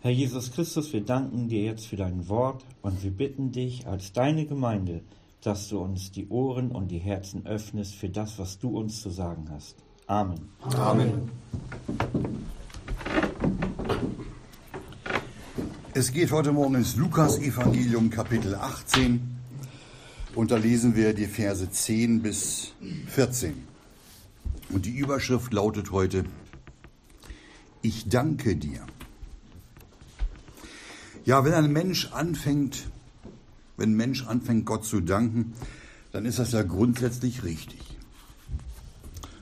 Herr 0.00 0.12
Jesus 0.12 0.52
Christus, 0.52 0.92
wir 0.92 1.00
danken 1.00 1.48
dir 1.48 1.64
jetzt 1.64 1.86
für 1.86 1.96
dein 1.96 2.28
Wort 2.28 2.64
und 2.82 3.02
wir 3.02 3.10
bitten 3.10 3.50
dich 3.50 3.88
als 3.88 4.12
deine 4.12 4.46
Gemeinde, 4.46 5.00
dass 5.42 5.68
du 5.68 5.80
uns 5.80 6.12
die 6.12 6.28
Ohren 6.28 6.70
und 6.70 6.92
die 6.92 6.98
Herzen 6.98 7.44
öffnest 7.46 7.96
für 7.96 8.08
das, 8.08 8.38
was 8.38 8.60
du 8.60 8.78
uns 8.78 9.02
zu 9.02 9.10
sagen 9.10 9.48
hast. 9.50 9.74
Amen. 10.06 10.38
Amen. 10.60 11.30
Es 15.94 16.12
geht 16.12 16.30
heute 16.30 16.52
Morgen 16.52 16.76
ins 16.76 16.94
Lukas-Evangelium, 16.94 18.08
Kapitel 18.10 18.54
18. 18.54 19.36
Und 20.36 20.52
da 20.52 20.58
lesen 20.58 20.94
wir 20.94 21.12
die 21.12 21.26
Verse 21.26 21.68
10 21.68 22.22
bis 22.22 22.72
14. 23.08 23.52
Und 24.70 24.86
die 24.86 24.96
Überschrift 24.96 25.52
lautet 25.52 25.90
heute, 25.90 26.24
Ich 27.82 28.08
danke 28.08 28.54
dir. 28.54 28.86
Ja, 31.28 31.44
wenn 31.44 31.52
ein 31.52 31.70
Mensch 31.70 32.10
anfängt, 32.12 32.88
wenn 33.76 33.90
ein 33.90 33.96
Mensch 33.96 34.26
anfängt, 34.26 34.64
Gott 34.64 34.86
zu 34.86 35.02
danken, 35.02 35.52
dann 36.10 36.24
ist 36.24 36.38
das 36.38 36.52
ja 36.52 36.62
grundsätzlich 36.62 37.44
richtig. 37.44 37.82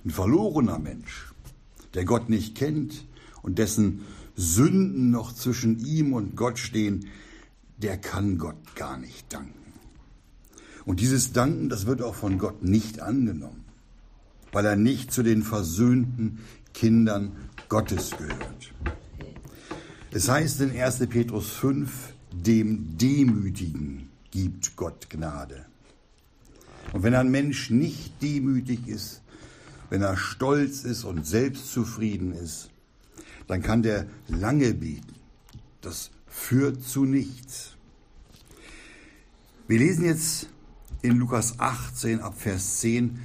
Ein 0.04 0.10
verlorener 0.10 0.80
Mensch, 0.80 1.32
der 1.94 2.04
Gott 2.04 2.28
nicht 2.28 2.56
kennt 2.56 3.04
und 3.42 3.60
dessen 3.60 4.00
Sünden 4.34 5.12
noch 5.12 5.32
zwischen 5.32 5.78
ihm 5.78 6.12
und 6.12 6.34
Gott 6.34 6.58
stehen, 6.58 7.06
der 7.76 7.98
kann 7.98 8.36
Gott 8.36 8.74
gar 8.74 8.98
nicht 8.98 9.32
danken. 9.32 9.72
Und 10.86 10.98
dieses 10.98 11.32
Danken, 11.32 11.68
das 11.68 11.86
wird 11.86 12.02
auch 12.02 12.16
von 12.16 12.38
Gott 12.38 12.64
nicht 12.64 12.98
angenommen, 12.98 13.64
weil 14.50 14.66
er 14.66 14.74
nicht 14.74 15.12
zu 15.12 15.22
den 15.22 15.44
versöhnten 15.44 16.40
Kindern 16.74 17.30
Gottes 17.68 18.10
gehört. 18.18 18.72
Es 20.16 20.30
heißt 20.30 20.62
in 20.62 20.70
1. 20.70 21.08
Petrus 21.10 21.50
5, 21.50 21.90
dem 22.32 22.96
Demütigen 22.96 24.08
gibt 24.30 24.74
Gott 24.74 25.10
Gnade. 25.10 25.66
Und 26.94 27.02
wenn 27.02 27.14
ein 27.14 27.30
Mensch 27.30 27.68
nicht 27.68 28.22
demütig 28.22 28.88
ist, 28.88 29.20
wenn 29.90 30.00
er 30.00 30.16
stolz 30.16 30.84
ist 30.84 31.04
und 31.04 31.26
selbstzufrieden 31.26 32.32
ist, 32.32 32.70
dann 33.46 33.60
kann 33.60 33.82
der 33.82 34.06
lange 34.28 34.72
beten. 34.72 35.16
Das 35.82 36.10
führt 36.26 36.82
zu 36.82 37.04
nichts. 37.04 37.76
Wir 39.68 39.80
lesen 39.80 40.06
jetzt 40.06 40.48
in 41.02 41.18
Lukas 41.18 41.60
18 41.60 42.20
ab 42.20 42.40
Vers 42.40 42.78
10, 42.78 43.20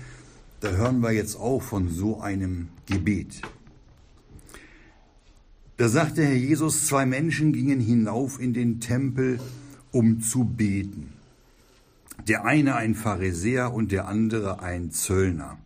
da 0.59 0.71
hören 0.71 0.99
wir 0.99 1.13
jetzt 1.13 1.37
auch 1.37 1.61
von 1.61 1.89
so 1.89 2.19
einem 2.19 2.67
Gebet. 2.85 3.41
Da 5.81 5.89
sagte 5.89 6.23
Herr 6.23 6.35
Jesus, 6.35 6.85
zwei 6.85 7.07
Menschen 7.07 7.53
gingen 7.53 7.79
hinauf 7.79 8.39
in 8.39 8.53
den 8.53 8.81
Tempel, 8.81 9.39
um 9.91 10.21
zu 10.21 10.43
beten. 10.43 11.13
Der 12.27 12.45
eine 12.45 12.75
ein 12.75 12.93
Pharisäer 12.93 13.73
und 13.73 13.91
der 13.91 14.07
andere 14.07 14.61
ein 14.61 14.91
Zöllner. 14.91 15.57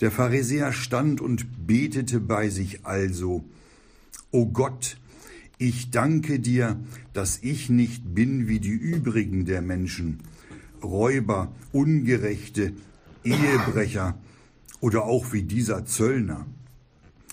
Der 0.00 0.10
Pharisäer 0.10 0.72
stand 0.72 1.20
und 1.20 1.66
betete 1.66 2.20
bei 2.20 2.48
sich 2.48 2.86
also, 2.86 3.44
O 4.30 4.46
Gott, 4.46 4.96
ich 5.58 5.90
danke 5.90 6.40
dir, 6.40 6.80
dass 7.12 7.40
ich 7.42 7.68
nicht 7.68 8.14
bin 8.14 8.48
wie 8.48 8.60
die 8.60 8.70
übrigen 8.70 9.44
der 9.44 9.60
Menschen, 9.60 10.20
Räuber, 10.82 11.52
Ungerechte, 11.70 12.72
Ehebrecher 13.24 14.18
oder 14.80 15.04
auch 15.04 15.34
wie 15.34 15.42
dieser 15.42 15.84
Zöllner. 15.84 16.46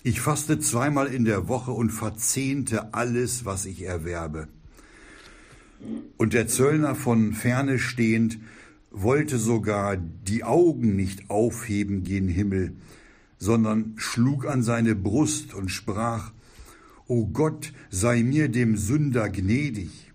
Ich 0.03 0.21
faste 0.21 0.59
zweimal 0.59 1.07
in 1.07 1.25
der 1.25 1.47
Woche 1.47 1.71
und 1.71 1.89
verzehnte 1.89 2.93
alles, 2.93 3.43
was 3.43 3.65
ich 3.65 3.81
erwerbe. 3.83 4.47
Und 6.17 6.33
der 6.33 6.47
Zöllner 6.47 6.95
von 6.95 7.33
ferne 7.33 7.79
stehend 7.79 8.39
wollte 8.91 9.37
sogar 9.37 9.97
die 9.97 10.43
Augen 10.43 10.95
nicht 10.95 11.29
aufheben 11.29 12.03
gen 12.03 12.27
Himmel, 12.27 12.75
sondern 13.37 13.93
schlug 13.97 14.45
an 14.45 14.63
seine 14.63 14.95
Brust 14.95 15.53
und 15.53 15.69
sprach, 15.69 16.31
O 17.07 17.27
Gott, 17.27 17.73
sei 17.89 18.23
mir 18.23 18.49
dem 18.49 18.77
Sünder 18.77 19.29
gnädig. 19.29 20.11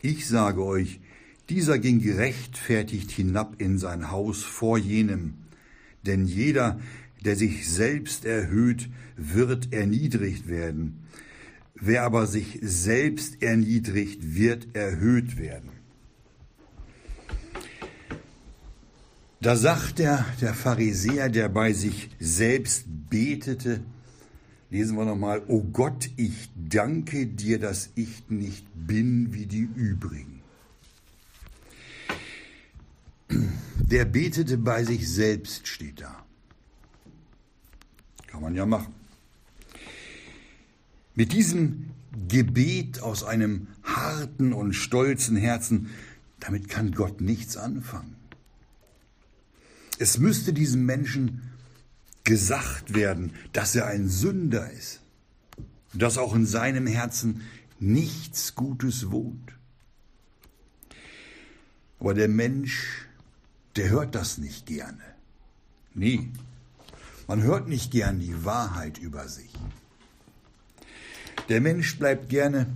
Ich 0.00 0.28
sage 0.28 0.64
euch, 0.64 1.00
dieser 1.48 1.78
ging 1.78 2.00
gerechtfertigt 2.00 3.10
hinab 3.10 3.60
in 3.60 3.78
sein 3.78 4.10
Haus 4.10 4.42
vor 4.42 4.78
jenem, 4.78 5.34
denn 6.06 6.26
jeder, 6.26 6.78
der 7.24 7.36
sich 7.36 7.68
selbst 7.68 8.24
erhöht, 8.24 8.88
wird 9.16 9.72
erniedrigt 9.72 10.48
werden. 10.48 11.00
Wer 11.74 12.04
aber 12.04 12.26
sich 12.26 12.58
selbst 12.62 13.42
erniedrigt, 13.42 14.34
wird 14.34 14.74
erhöht 14.74 15.38
werden. 15.38 15.70
Da 19.40 19.56
sagt 19.56 19.98
der, 19.98 20.24
der 20.40 20.54
Pharisäer, 20.54 21.28
der 21.28 21.50
bei 21.50 21.74
sich 21.74 22.08
selbst 22.18 22.86
betete, 23.10 23.80
lesen 24.70 24.96
wir 24.96 25.04
nochmal, 25.04 25.42
O 25.48 25.62
Gott, 25.62 26.08
ich 26.16 26.48
danke 26.56 27.26
dir, 27.26 27.58
dass 27.58 27.90
ich 27.94 28.30
nicht 28.30 28.66
bin 28.74 29.34
wie 29.34 29.46
die 29.46 29.68
übrigen. 29.76 30.40
Der 33.90 34.06
betete 34.06 34.56
bei 34.56 34.82
sich 34.84 35.10
selbst, 35.10 35.66
steht 35.68 36.00
da. 36.00 36.23
Kann 38.34 38.42
man 38.42 38.56
ja 38.56 38.66
machen. 38.66 38.92
Mit 41.14 41.32
diesem 41.32 41.90
Gebet 42.26 43.00
aus 43.00 43.22
einem 43.22 43.68
harten 43.84 44.52
und 44.52 44.72
stolzen 44.72 45.36
Herzen, 45.36 45.90
damit 46.40 46.68
kann 46.68 46.90
Gott 46.90 47.20
nichts 47.20 47.56
anfangen. 47.56 48.16
Es 50.00 50.18
müsste 50.18 50.52
diesem 50.52 50.84
Menschen 50.84 51.52
gesagt 52.24 52.96
werden, 52.96 53.34
dass 53.52 53.76
er 53.76 53.86
ein 53.86 54.08
Sünder 54.08 54.68
ist, 54.68 55.00
dass 55.92 56.18
auch 56.18 56.34
in 56.34 56.44
seinem 56.44 56.88
Herzen 56.88 57.42
nichts 57.78 58.56
Gutes 58.56 59.12
wohnt. 59.12 59.52
Aber 62.00 62.14
der 62.14 62.26
Mensch, 62.28 63.06
der 63.76 63.90
hört 63.90 64.16
das 64.16 64.38
nicht 64.38 64.66
gerne. 64.66 65.04
Nie. 65.94 66.32
Man 67.26 67.42
hört 67.42 67.68
nicht 67.68 67.90
gern 67.90 68.20
die 68.20 68.44
Wahrheit 68.44 68.98
über 68.98 69.28
sich. 69.28 69.52
Der 71.48 71.60
Mensch 71.60 71.98
bleibt 71.98 72.28
gerne 72.28 72.66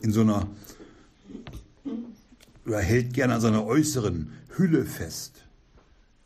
in 0.00 0.12
so 0.12 0.22
einer, 0.22 0.48
oder 2.66 2.80
hält 2.80 3.14
gerne 3.14 3.34
an 3.34 3.40
seiner 3.40 3.64
äußeren 3.64 4.32
Hülle 4.56 4.84
fest 4.84 5.42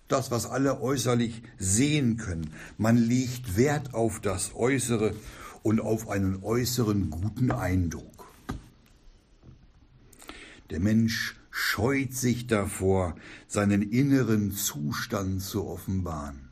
das, 0.09 0.31
was 0.31 0.47
alle 0.47 0.81
äußerlich 0.81 1.43
sehen 1.59 2.17
können. 2.17 2.51
Man 2.79 2.97
legt 2.97 3.57
Wert 3.57 3.95
auf 3.95 4.21
das 4.21 4.55
Äußere 4.55 5.15
und 5.63 5.81
auf 5.81 6.09
einen 6.09 6.43
äußeren 6.43 7.11
guten 7.11 7.51
Eindruck. 7.51 8.27
Der 10.71 10.81
Mensch 10.81 11.37
scheut 11.51 12.13
sich 12.13 12.47
davor, 12.47 13.17
seinen 13.47 13.83
inneren 13.83 14.53
Zustand 14.53 15.43
zu 15.43 15.67
offenbaren 15.67 16.46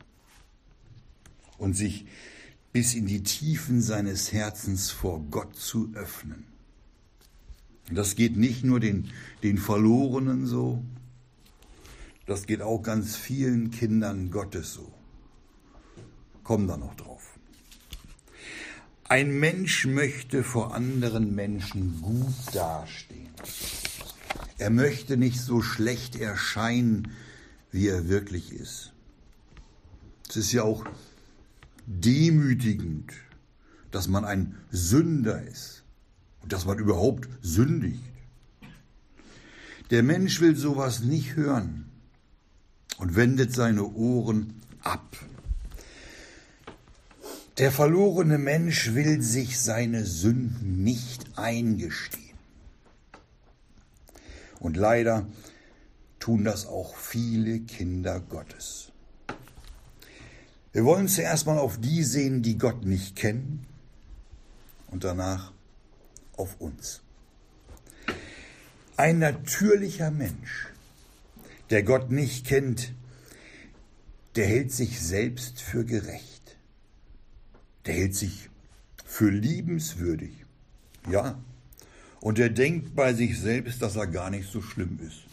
und 1.57 1.75
sich 1.75 2.05
bis 2.73 2.93
in 2.93 3.05
die 3.05 3.23
Tiefen 3.23 3.81
seines 3.81 4.33
Herzens 4.33 4.91
vor 4.91 5.21
Gott 5.31 5.55
zu 5.55 5.91
öffnen. 5.93 6.45
Das 7.91 8.15
geht 8.15 8.35
nicht 8.35 8.63
nur 8.63 8.79
den, 8.79 9.11
den 9.43 9.57
Verlorenen 9.57 10.45
so, 10.45 10.83
das 12.25 12.47
geht 12.47 12.61
auch 12.61 12.81
ganz 12.81 13.15
vielen 13.15 13.69
Kindern 13.69 14.31
Gottes 14.31 14.73
so. 14.73 14.91
Kommen 16.43 16.67
da 16.67 16.77
noch 16.77 16.95
drauf. 16.95 17.37
Ein 19.07 19.39
Mensch 19.39 19.85
möchte 19.85 20.43
vor 20.43 20.73
anderen 20.73 21.35
Menschen 21.35 22.01
gut 22.01 22.33
dastehen. 22.53 23.29
Er 24.57 24.71
möchte 24.71 25.15
nicht 25.15 25.39
so 25.39 25.61
schlecht 25.61 26.15
erscheinen, 26.15 27.11
wie 27.71 27.87
er 27.87 28.09
wirklich 28.09 28.51
ist. 28.51 28.93
Es 30.27 30.37
ist 30.37 30.51
ja 30.53 30.63
auch 30.63 30.85
demütigend, 31.85 33.13
dass 33.91 34.07
man 34.07 34.25
ein 34.25 34.57
Sünder 34.71 35.41
ist 35.43 35.83
und 36.41 36.53
dass 36.53 36.65
man 36.65 36.79
überhaupt 36.79 37.29
sündigt. 37.41 38.03
Der 39.91 40.03
Mensch 40.03 40.41
will 40.41 40.55
sowas 40.55 41.01
nicht 41.01 41.35
hören 41.35 41.85
und 42.97 43.15
wendet 43.15 43.53
seine 43.53 43.85
Ohren 43.85 44.61
ab. 44.81 45.15
Der 47.57 47.71
verlorene 47.71 48.37
Mensch 48.37 48.93
will 48.93 49.21
sich 49.21 49.59
seine 49.59 50.05
Sünden 50.05 50.83
nicht 50.83 51.37
eingestehen. 51.37 52.25
Und 54.59 54.75
leider 54.75 55.27
tun 56.19 56.43
das 56.43 56.65
auch 56.65 56.97
viele 56.97 57.59
Kinder 57.59 58.19
Gottes. 58.19 58.84
Wir 60.75 60.83
wollen 60.83 61.07
zuerst 61.07 61.45
mal 61.45 61.57
auf 61.57 61.79
die 61.79 62.03
sehen, 62.03 62.41
die 62.41 62.57
Gott 62.57 62.83
nicht 62.83 63.15
kennen 63.15 63.65
und 64.87 65.05
danach 65.05 65.53
auf 66.35 66.59
uns. 66.59 66.99
Ein 68.97 69.19
natürlicher 69.19 70.11
Mensch, 70.11 70.67
der 71.69 71.81
Gott 71.81 72.11
nicht 72.11 72.45
kennt, 72.45 72.91
der 74.35 74.47
hält 74.47 74.73
sich 74.73 75.01
selbst 75.01 75.61
für 75.61 75.85
gerecht. 75.85 76.57
Der 77.85 77.93
hält 77.93 78.15
sich 78.17 78.49
für 79.05 79.29
liebenswürdig. 79.29 80.43
Ja. 81.09 81.39
Und 82.19 82.37
er 82.37 82.49
denkt 82.49 82.97
bei 82.97 83.13
sich 83.13 83.39
selbst, 83.39 83.81
dass 83.81 83.95
er 83.95 84.07
gar 84.07 84.29
nicht 84.29 84.51
so 84.51 84.61
schlimm 84.61 84.99
ist. 85.01 85.23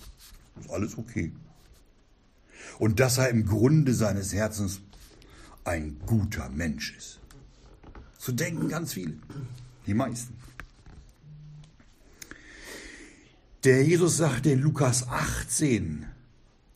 Ist 0.60 0.70
alles 0.70 0.96
okay. 0.96 1.32
Und 2.78 3.00
dass 3.00 3.18
er 3.18 3.28
im 3.28 3.44
Grunde 3.44 3.92
seines 3.92 4.32
Herzens 4.32 4.80
ein 5.64 5.98
guter 6.06 6.48
Mensch 6.48 6.94
ist. 6.96 7.20
So 8.18 8.32
denken 8.32 8.68
ganz 8.68 8.92
viele, 8.92 9.14
die 9.86 9.94
meisten. 9.94 10.34
Der 13.64 13.84
Jesus 13.84 14.16
sagt 14.16 14.46
in 14.46 14.60
Lukas 14.60 15.08
18, 15.08 16.06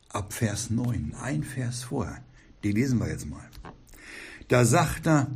ab 0.09 0.33
Vers 0.33 0.71
9, 0.71 1.15
ein 1.21 1.43
Vers 1.43 1.83
vorher, 1.83 2.23
die 2.63 2.73
lesen 2.73 2.99
wir 2.99 3.09
jetzt 3.09 3.27
mal. 3.27 3.49
Da 4.49 4.65
sagt 4.65 5.07
er, 5.07 5.31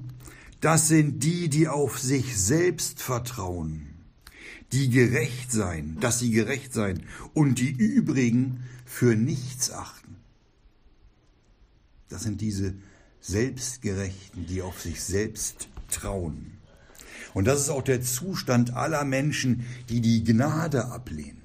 das 0.61 0.89
sind 0.89 1.25
die, 1.25 1.49
die 1.49 1.69
auf 1.69 1.99
sich 1.99 2.39
selbst 2.39 3.03
vertrauen, 3.03 3.89
die 4.73 4.91
gerecht 4.91 5.51
sein, 5.51 5.99
dass 6.01 6.19
sie 6.21 6.31
gerecht 6.31 6.73
sein 6.73 7.05
und 7.35 7.59
die 7.59 7.71
übrigen 7.71 8.65
für 8.85 9.17
nichts 9.17 9.71
achten. 9.71 10.17
Das 12.09 12.23
sind 12.23 12.41
diese 12.41 12.75
Selbstgerechten, 13.21 14.47
die 14.47 14.63
auf 14.63 14.81
sich 14.81 15.03
selbst 15.03 15.69
trauen. 15.91 16.59
Und 17.35 17.45
das 17.45 17.61
ist 17.61 17.69
auch 17.69 17.83
der 17.83 18.03
Zustand 18.03 18.75
aller 18.75 19.05
Menschen, 19.05 19.67
die 19.89 20.01
die 20.01 20.25
Gnade 20.25 20.87
ablehnen. 20.87 21.43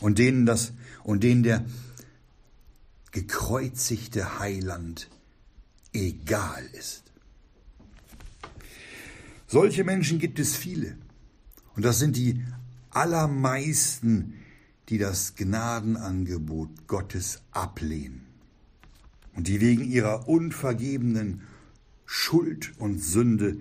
Und 0.00 0.18
denen 0.18 0.46
das, 0.46 0.72
und 1.04 1.22
denen 1.22 1.42
der 1.42 1.64
gekreuzigte 3.12 4.38
Heiland 4.38 5.08
egal 5.92 6.64
ist. 6.72 7.04
Solche 9.46 9.84
Menschen 9.84 10.18
gibt 10.18 10.38
es 10.38 10.56
viele. 10.56 10.96
Und 11.76 11.84
das 11.84 11.98
sind 11.98 12.16
die 12.16 12.44
allermeisten, 12.90 14.34
die 14.88 14.98
das 14.98 15.34
Gnadenangebot 15.34 16.86
Gottes 16.86 17.42
ablehnen 17.50 18.29
und 19.34 19.48
die 19.48 19.60
wegen 19.60 19.84
ihrer 19.84 20.28
unvergebenen 20.28 21.42
Schuld 22.06 22.72
und 22.78 22.98
Sünde 22.98 23.56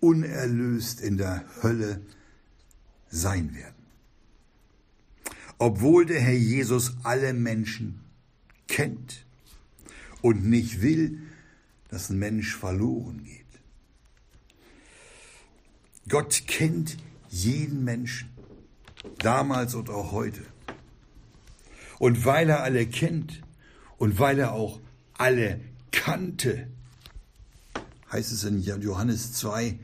unerlöst 0.00 1.00
in 1.00 1.16
der 1.16 1.44
Hölle 1.62 2.00
sein 3.08 3.54
werden. 3.54 3.74
Obwohl 5.58 6.06
der 6.06 6.20
Herr 6.20 6.34
Jesus 6.34 6.96
alle 7.02 7.32
Menschen 7.32 8.00
kennt 8.68 9.24
und 10.22 10.44
nicht 10.44 10.82
will, 10.82 11.22
dass 11.88 12.10
ein 12.10 12.18
Mensch 12.18 12.54
verloren 12.54 13.24
geht. 13.24 13.44
Gott 16.08 16.44
kennt 16.46 16.98
jeden 17.28 17.84
Menschen, 17.84 18.28
damals 19.18 19.74
und 19.74 19.90
auch 19.90 20.12
heute. 20.12 20.42
Und 21.98 22.24
weil 22.24 22.48
er 22.48 22.62
alle 22.62 22.86
kennt 22.86 23.42
und 23.98 24.18
weil 24.18 24.38
er 24.38 24.52
auch 24.52 24.80
alle 25.14 25.60
kannte, 25.90 26.68
heißt 28.12 28.32
es 28.32 28.44
in 28.44 28.60
Johannes 28.60 29.32
2, 29.34 29.78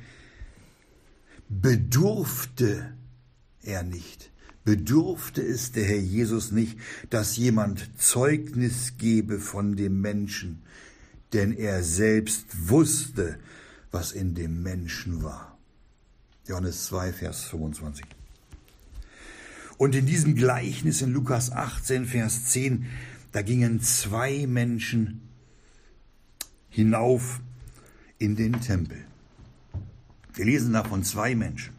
bedurfte 1.48 2.94
er 3.62 3.82
nicht, 3.82 4.30
bedurfte 4.64 5.42
es 5.42 5.72
der 5.72 5.84
Herr 5.84 5.98
Jesus 5.98 6.52
nicht, 6.52 6.78
dass 7.10 7.36
jemand 7.36 7.90
Zeugnis 8.00 8.94
gebe 8.98 9.38
von 9.38 9.76
dem 9.76 10.00
Menschen, 10.00 10.62
denn 11.32 11.52
er 11.52 11.82
selbst 11.82 12.68
wusste, 12.68 13.38
was 13.90 14.12
in 14.12 14.34
dem 14.34 14.62
Menschen 14.62 15.22
war. 15.22 15.58
Johannes 16.46 16.86
2, 16.86 17.12
Vers 17.12 17.44
25. 17.44 18.04
Und 19.78 19.94
in 19.94 20.06
diesem 20.06 20.34
Gleichnis 20.34 21.02
in 21.02 21.12
Lukas 21.12 21.50
18, 21.50 22.06
Vers 22.06 22.46
10, 22.46 22.86
da 23.32 23.42
gingen 23.42 23.80
zwei 23.80 24.46
Menschen 24.46 25.22
hinauf 26.68 27.40
in 28.18 28.36
den 28.36 28.60
Tempel. 28.60 29.04
Wir 30.34 30.44
lesen 30.44 30.72
davon 30.72 31.02
zwei 31.04 31.34
Menschen. 31.34 31.74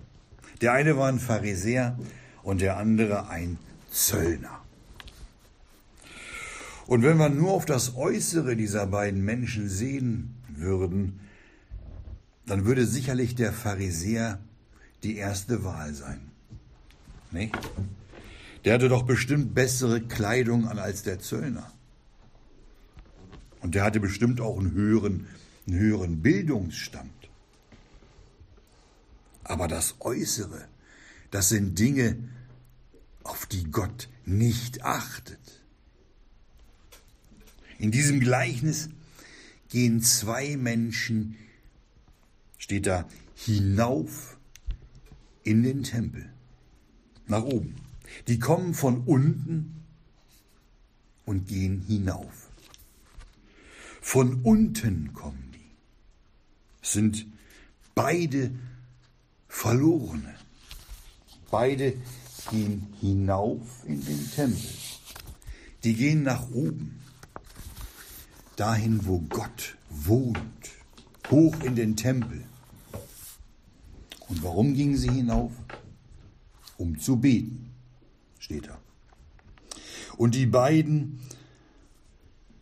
Der 0.61 0.73
eine 0.73 0.97
war 0.97 1.07
ein 1.07 1.19
Pharisäer 1.19 1.97
und 2.43 2.61
der 2.61 2.77
andere 2.77 3.29
ein 3.29 3.57
Zöllner. 3.91 4.59
Und 6.85 7.03
wenn 7.03 7.17
wir 7.17 7.29
nur 7.29 7.51
auf 7.51 7.65
das 7.65 7.95
Äußere 7.95 8.55
dieser 8.55 8.87
beiden 8.87 9.23
Menschen 9.23 9.69
sehen 9.69 10.35
würden, 10.49 11.19
dann 12.45 12.65
würde 12.65 12.85
sicherlich 12.85 13.35
der 13.35 13.53
Pharisäer 13.53 14.39
die 15.03 15.15
erste 15.15 15.63
Wahl 15.63 15.93
sein. 15.93 16.31
Nicht? 17.31 17.57
Der 18.65 18.75
hatte 18.75 18.89
doch 18.89 19.03
bestimmt 19.03 19.53
bessere 19.53 20.01
Kleidung 20.01 20.67
an 20.67 20.79
als 20.79 21.03
der 21.03 21.19
Zöllner. 21.19 21.71
Und 23.61 23.75
der 23.75 23.83
hatte 23.83 23.99
bestimmt 23.99 24.41
auch 24.41 24.57
einen 24.57 24.71
höheren, 24.71 25.27
einen 25.67 25.79
höheren 25.79 26.21
Bildungsstand. 26.21 27.11
Aber 29.43 29.67
das 29.67 29.95
Äußere, 29.99 30.67
das 31.31 31.49
sind 31.49 31.77
Dinge, 31.77 32.17
auf 33.23 33.45
die 33.45 33.65
Gott 33.65 34.09
nicht 34.25 34.83
achtet. 34.83 35.61
In 37.79 37.91
diesem 37.91 38.19
Gleichnis 38.19 38.89
gehen 39.69 40.01
zwei 40.01 40.55
Menschen, 40.55 41.35
steht 42.57 42.85
da, 42.85 43.07
hinauf 43.35 44.37
in 45.43 45.63
den 45.63 45.83
Tempel, 45.83 46.29
nach 47.27 47.43
oben. 47.43 47.75
Die 48.27 48.39
kommen 48.39 48.73
von 48.73 49.03
unten 49.03 49.83
und 51.25 51.47
gehen 51.47 51.81
hinauf. 51.81 52.49
Von 54.01 54.41
unten 54.43 55.13
kommen 55.13 55.51
die. 55.53 56.87
Sind 56.87 57.25
beide 57.95 58.51
Verlorene. 59.47 60.35
Beide 61.49 61.93
gehen 62.49 62.93
hinauf 62.99 63.85
in 63.85 64.03
den 64.03 64.31
Tempel. 64.31 64.69
Die 65.83 65.93
gehen 65.93 66.23
nach 66.23 66.49
oben, 66.51 66.99
dahin, 68.55 69.05
wo 69.05 69.19
Gott 69.19 69.77
wohnt, 69.89 70.69
hoch 71.29 71.59
in 71.61 71.75
den 71.75 71.95
Tempel. 71.95 72.43
Und 74.27 74.43
warum 74.43 74.73
gingen 74.73 74.97
sie 74.97 75.11
hinauf? 75.11 75.51
Um 76.77 76.99
zu 76.99 77.17
beten, 77.17 77.72
steht 78.43 78.67
da. 78.67 78.77
Und 80.17 80.35
die 80.35 80.45
beiden 80.45 81.19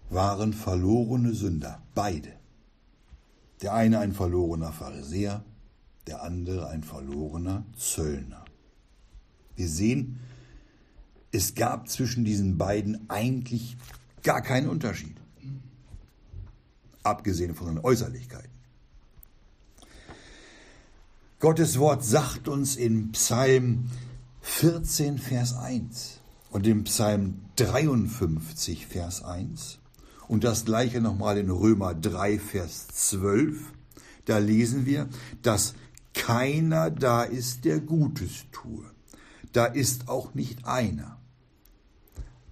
waren 0.10 0.54
verlorene 0.54 1.34
Sünder, 1.34 1.82
beide. 1.96 2.34
Der 3.62 3.74
eine 3.74 4.00
ein 4.00 4.14
verlorener 4.14 4.72
Pharisäer, 4.72 5.44
der 6.08 6.22
andere 6.22 6.68
ein 6.70 6.84
verlorener 6.84 7.66
Zöllner. 7.78 8.46
Wir 9.56 9.68
sehen, 9.68 10.20
es 11.32 11.56
gab 11.56 11.90
zwischen 11.90 12.26
diesen 12.26 12.58
beiden 12.58 13.10
eigentlich 13.10 13.78
gar 14.24 14.42
keinen 14.42 14.70
Unterschied, 14.70 15.16
abgesehen 17.04 17.56
von 17.56 17.68
den 17.68 17.84
Äußerlichkeiten. 17.84 18.52
Gottes 21.40 21.80
Wort 21.80 22.04
sagt 22.04 22.48
uns 22.48 22.76
in 22.76 23.14
Psalm 23.14 23.90
14, 24.42 25.20
Vers 25.20 25.54
1 25.54 26.20
und 26.50 26.66
im 26.66 26.84
Psalm 26.86 27.42
53, 27.58 28.88
Vers 28.88 29.24
1 29.24 29.80
und 30.28 30.44
das 30.44 30.66
gleiche 30.66 31.00
nochmal 31.00 31.38
in 31.38 31.52
Römer 31.52 31.94
3, 31.94 32.40
Vers 32.40 32.88
12, 32.88 33.60
da 34.26 34.40
lesen 34.40 34.86
wir, 34.86 35.08
dass 35.44 35.76
keiner 36.14 36.90
da 36.90 37.24
ist, 37.24 37.66
der 37.66 37.80
Gutes 37.80 38.46
tue. 38.52 38.84
Da 39.54 39.66
ist 39.66 40.08
auch 40.10 40.34
nicht 40.34 40.66
einer. 40.66 41.20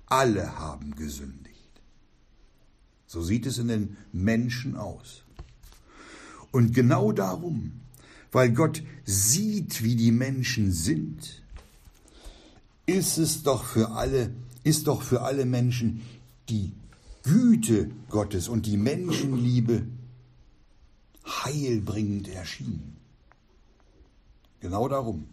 Alle 0.05 0.60
haben 0.60 0.96
gesündigt. 0.96 1.81
So 3.08 3.22
sieht 3.24 3.46
es 3.48 3.58
in 3.58 3.67
den 3.67 3.98
Menschen 4.12 4.75
aus. 4.75 5.24
Und 6.51 6.74
genau 6.74 7.12
darum, 7.12 7.81
weil 8.31 8.51
Gott 8.51 8.84
sieht, 9.05 9.84
wie 9.84 9.96
die 9.96 10.12
Menschen 10.12 10.72
sind, 10.72 11.43
ist 12.89 13.17
es 13.17 13.43
doch 13.43 13.63
für 13.63 13.91
alle, 13.91 14.31
ist 14.63 14.88
doch 14.88 15.01
für 15.01 15.22
alle 15.22 15.46
Menschen 15.46 16.01
die 16.50 16.74
Güte 17.24 17.91
Gottes 18.10 18.48
und 18.48 18.65
die 18.65 18.77
Menschenliebe 18.77 19.86
heilbringend 21.25 22.27
erschienen. 22.27 22.98
Genau 24.60 24.88
darum. 24.88 25.25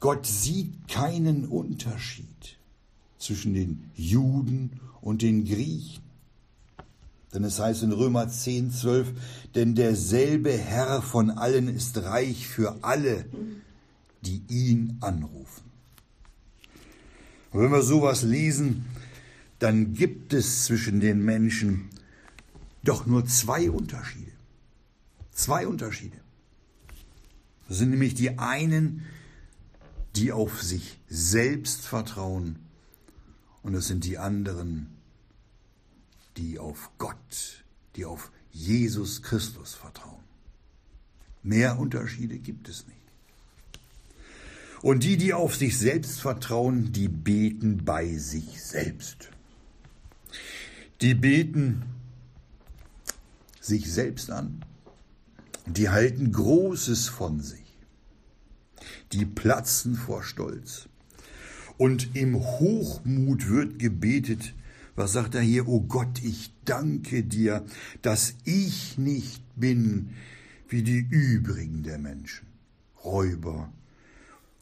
Gott 0.00 0.26
sieht 0.26 0.86
keinen 0.88 1.46
Unterschied 1.46 2.58
zwischen 3.18 3.54
den 3.54 3.90
Juden 3.94 4.80
und 5.00 5.22
den 5.22 5.44
Griechen. 5.44 6.02
Denn 7.32 7.42
es 7.42 7.58
heißt 7.58 7.82
in 7.82 7.92
Römer 7.92 8.28
10, 8.28 8.70
12, 8.70 9.12
denn 9.54 9.74
derselbe 9.74 10.52
Herr 10.52 11.02
von 11.02 11.30
allen 11.30 11.68
ist 11.68 11.96
reich 11.98 12.46
für 12.46 12.84
alle, 12.84 13.24
die 14.22 14.42
ihn 14.48 14.98
anrufen. 15.00 15.73
Und 17.54 17.60
wenn 17.60 17.70
wir 17.70 17.82
sowas 17.82 18.22
lesen, 18.22 18.84
dann 19.60 19.94
gibt 19.94 20.32
es 20.32 20.64
zwischen 20.64 20.98
den 20.98 21.24
Menschen 21.24 21.88
doch 22.82 23.06
nur 23.06 23.26
zwei 23.26 23.70
Unterschiede. 23.70 24.32
Zwei 25.30 25.68
Unterschiede. 25.68 26.16
Das 27.68 27.78
sind 27.78 27.90
nämlich 27.90 28.14
die 28.14 28.40
einen, 28.40 29.04
die 30.16 30.32
auf 30.32 30.64
sich 30.64 30.98
selbst 31.08 31.86
vertrauen, 31.86 32.58
und 33.62 33.74
es 33.74 33.86
sind 33.86 34.04
die 34.04 34.18
anderen, 34.18 34.88
die 36.36 36.58
auf 36.58 36.90
Gott, 36.98 37.64
die 37.94 38.04
auf 38.04 38.32
Jesus 38.50 39.22
Christus 39.22 39.74
vertrauen. 39.74 40.24
Mehr 41.44 41.78
Unterschiede 41.78 42.40
gibt 42.40 42.68
es 42.68 42.84
nicht. 42.88 43.03
Und 44.84 45.02
die, 45.02 45.16
die 45.16 45.32
auf 45.32 45.56
sich 45.56 45.78
selbst 45.78 46.20
vertrauen, 46.20 46.92
die 46.92 47.08
beten 47.08 47.86
bei 47.86 48.18
sich 48.18 48.62
selbst. 48.62 49.30
Die 51.00 51.14
beten 51.14 51.84
sich 53.62 53.90
selbst 53.90 54.30
an. 54.30 54.62
Die 55.64 55.88
halten 55.88 56.32
Großes 56.32 57.08
von 57.08 57.40
sich. 57.40 57.64
Die 59.12 59.24
platzen 59.24 59.94
vor 59.94 60.22
Stolz. 60.22 60.86
Und 61.78 62.14
im 62.14 62.36
Hochmut 62.36 63.48
wird 63.48 63.78
gebetet, 63.78 64.52
was 64.96 65.14
sagt 65.14 65.34
er 65.34 65.40
hier? 65.40 65.66
O 65.66 65.80
Gott, 65.80 66.22
ich 66.22 66.52
danke 66.66 67.24
dir, 67.24 67.64
dass 68.02 68.34
ich 68.44 68.98
nicht 68.98 69.42
bin 69.56 70.10
wie 70.68 70.82
die 70.82 70.98
übrigen 70.98 71.82
der 71.82 71.96
Menschen. 71.96 72.46
Räuber, 73.02 73.72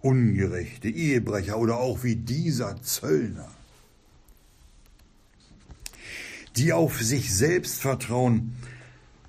Ungerechte, 0.02 0.88
Ehebrecher 0.88 1.58
oder 1.58 1.78
auch 1.78 2.02
wie 2.02 2.16
dieser 2.16 2.82
Zöllner. 2.82 3.50
Die 6.56 6.72
auf 6.72 7.00
sich 7.00 7.32
selbst 7.34 7.80
vertrauen, 7.80 8.56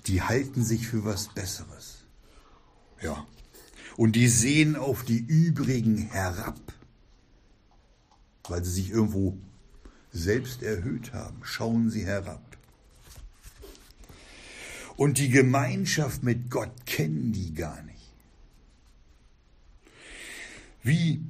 die 0.06 0.20
halten 0.20 0.64
sich 0.64 0.88
für 0.88 1.04
was 1.04 1.28
Besseres. 1.28 2.04
Ja. 3.00 3.26
Und 3.96 4.16
die 4.16 4.28
sehen 4.28 4.74
auf 4.74 5.04
die 5.04 5.18
übrigen 5.18 6.10
herab, 6.10 6.60
weil 8.48 8.64
sie 8.64 8.72
sich 8.72 8.90
irgendwo 8.90 9.38
selbst 10.12 10.64
erhöht 10.64 11.12
haben. 11.12 11.40
Schauen 11.44 11.90
sie 11.90 12.04
herab. 12.04 12.42
Und 14.96 15.18
die 15.18 15.28
Gemeinschaft 15.28 16.24
mit 16.24 16.50
Gott 16.50 16.86
kennen 16.86 17.32
die 17.32 17.54
gar 17.54 17.80
nicht 17.82 17.93
wie 20.84 21.24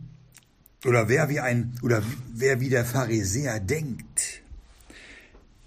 oder 0.85 1.09
wer 1.09 1.31
wie 1.31 1.41
ein 1.41 1.73
oder 1.83 2.03
wer 2.35 2.61
wie 2.61 2.69
der 2.69 2.85
Pharisäer 2.85 3.61
denkt, 3.61 4.43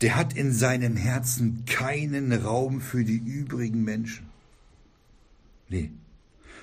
der 0.01 0.15
hat 0.15 0.33
in 0.33 0.53
seinem 0.53 0.95
Herzen 0.95 1.65
keinen 1.65 2.31
Raum 2.31 2.81
für 2.81 3.03
die 3.03 3.17
übrigen 3.17 3.83
Menschen. 3.83 4.27
Nee, 5.69 5.91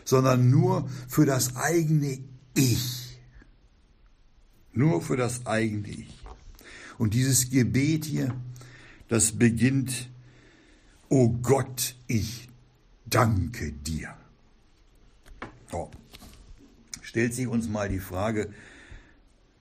sondern 0.05 0.51
nur 0.51 0.89
für 1.09 1.27
das 1.27 1.57
eigene 1.57 2.21
Ich. 2.55 3.19
Nur 4.73 5.03
für 5.03 5.17
das 5.17 5.47
eigene 5.47 5.89
Ich. 5.89 6.19
Und 6.99 7.15
dieses 7.15 7.51
Gebet 7.51 8.05
hier, 8.05 8.35
das 9.09 9.33
beginnt, 9.33 10.11
O 11.09 11.29
Gott, 11.29 11.97
ich 12.07 12.49
danke 13.07 13.73
dir. 13.73 14.15
Oh 15.73 15.91
stellt 17.15 17.33
sich 17.33 17.47
uns 17.47 17.69
mal 17.69 17.89
die 17.89 18.01
Frage, 18.01 18.53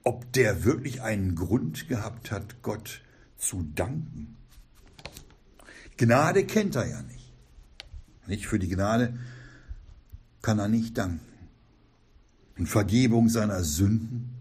ob 0.02 0.32
der 0.32 0.64
wirklich 0.64 1.02
einen 1.02 1.36
Grund 1.36 1.86
gehabt 1.86 2.32
hat, 2.32 2.62
Gott 2.62 3.00
zu 3.38 3.62
danken. 3.76 4.36
Gnade 5.96 6.46
kennt 6.46 6.74
er 6.74 6.88
ja 6.88 7.00
nicht. 7.02 7.32
Nicht 8.26 8.48
für 8.48 8.58
die 8.58 8.66
Gnade 8.66 9.16
kann 10.42 10.58
er 10.58 10.66
nicht 10.66 10.98
danken. 10.98 11.20
Und 12.58 12.66
Vergebung 12.66 13.28
seiner 13.28 13.62
Sünden 13.62 14.34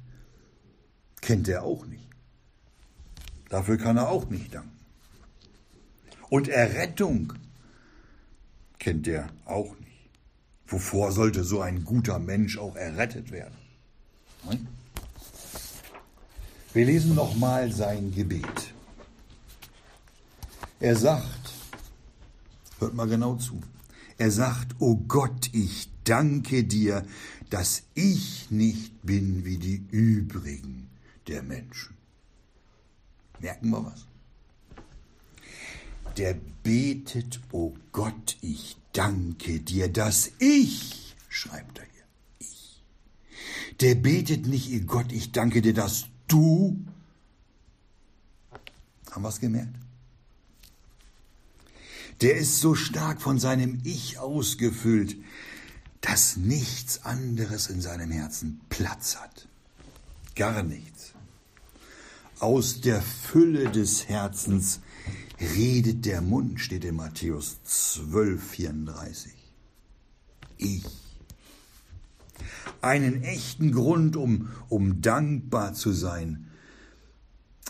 kennt 1.21 1.47
er 1.47 1.61
auch 1.61 1.85
nicht. 1.85 2.09
Dafür 3.47 3.77
kann 3.77 3.97
er 3.97 4.09
auch 4.09 4.27
nicht 4.27 4.55
danken. 4.55 4.79
Und 6.31 6.47
Errettung 6.47 7.33
kennt 8.79 9.07
er 9.07 9.29
auch 9.45 9.77
nicht. 9.77 9.82
Wovor 10.67 11.11
sollte 11.11 11.43
so 11.43 11.61
ein 11.61 11.83
guter 11.83 12.19
Mensch 12.19 12.57
auch 12.57 12.75
errettet 12.75 13.31
werden? 13.31 13.55
Wir 16.73 16.85
lesen 16.85 17.15
nochmal 17.15 17.71
sein 17.71 18.13
Gebet. 18.13 18.73
Er 20.79 20.95
sagt, 20.95 21.53
hört 22.79 22.93
mal 22.93 23.07
genau 23.07 23.35
zu, 23.35 23.61
er 24.17 24.31
sagt, 24.31 24.75
O 24.79 24.97
Gott, 24.97 25.49
ich 25.53 25.89
danke 26.03 26.63
dir, 26.63 27.05
dass 27.49 27.83
ich 27.93 28.49
nicht 28.51 29.01
bin 29.03 29.45
wie 29.45 29.57
die 29.57 29.85
übrigen 29.91 30.89
der 31.27 31.43
Menschen. 31.43 31.95
Merken 33.39 33.69
wir 33.69 33.85
was? 33.85 34.05
Der 36.17 36.35
betet, 36.63 37.39
O 37.51 37.73
Gott, 37.91 38.37
ich 38.41 38.77
danke 38.93 39.59
dir, 39.59 39.91
dass 39.91 40.31
ich, 40.39 41.15
schreibt 41.27 41.79
er 41.79 41.85
hier, 41.85 42.03
ich, 42.39 42.83
der 43.81 43.95
betet 43.95 44.47
nicht, 44.47 44.87
Gott, 44.87 45.11
ich 45.11 45.31
danke 45.31 45.61
dir, 45.61 45.73
dass 45.73 46.05
du, 46.27 46.79
haben 49.11 49.23
wir 49.23 49.29
es 49.29 49.39
gemerkt? 49.39 49.75
Der 52.21 52.37
ist 52.37 52.59
so 52.59 52.75
stark 52.75 53.21
von 53.21 53.39
seinem 53.39 53.81
Ich 53.83 54.19
ausgefüllt, 54.19 55.17
dass 56.01 56.37
nichts 56.37 57.03
anderes 57.05 57.67
in 57.67 57.81
seinem 57.81 58.11
Herzen 58.11 58.61
Platz 58.69 59.17
hat. 59.17 59.47
Gar 60.35 60.63
nichts. 60.63 61.13
Aus 62.39 62.81
der 62.81 63.01
Fülle 63.01 63.69
des 63.71 64.07
Herzens 64.07 64.79
redet 65.43 66.05
der 66.05 66.21
Mund, 66.21 66.59
steht 66.59 66.85
in 66.85 66.95
Matthäus 66.95 67.61
12, 67.63 68.43
34. 68.43 69.31
Ich. 70.57 70.85
Einen 72.81 73.23
echten 73.23 73.71
Grund, 73.71 74.15
um, 74.15 74.49
um 74.69 75.01
dankbar 75.01 75.73
zu 75.73 75.91
sein, 75.91 76.47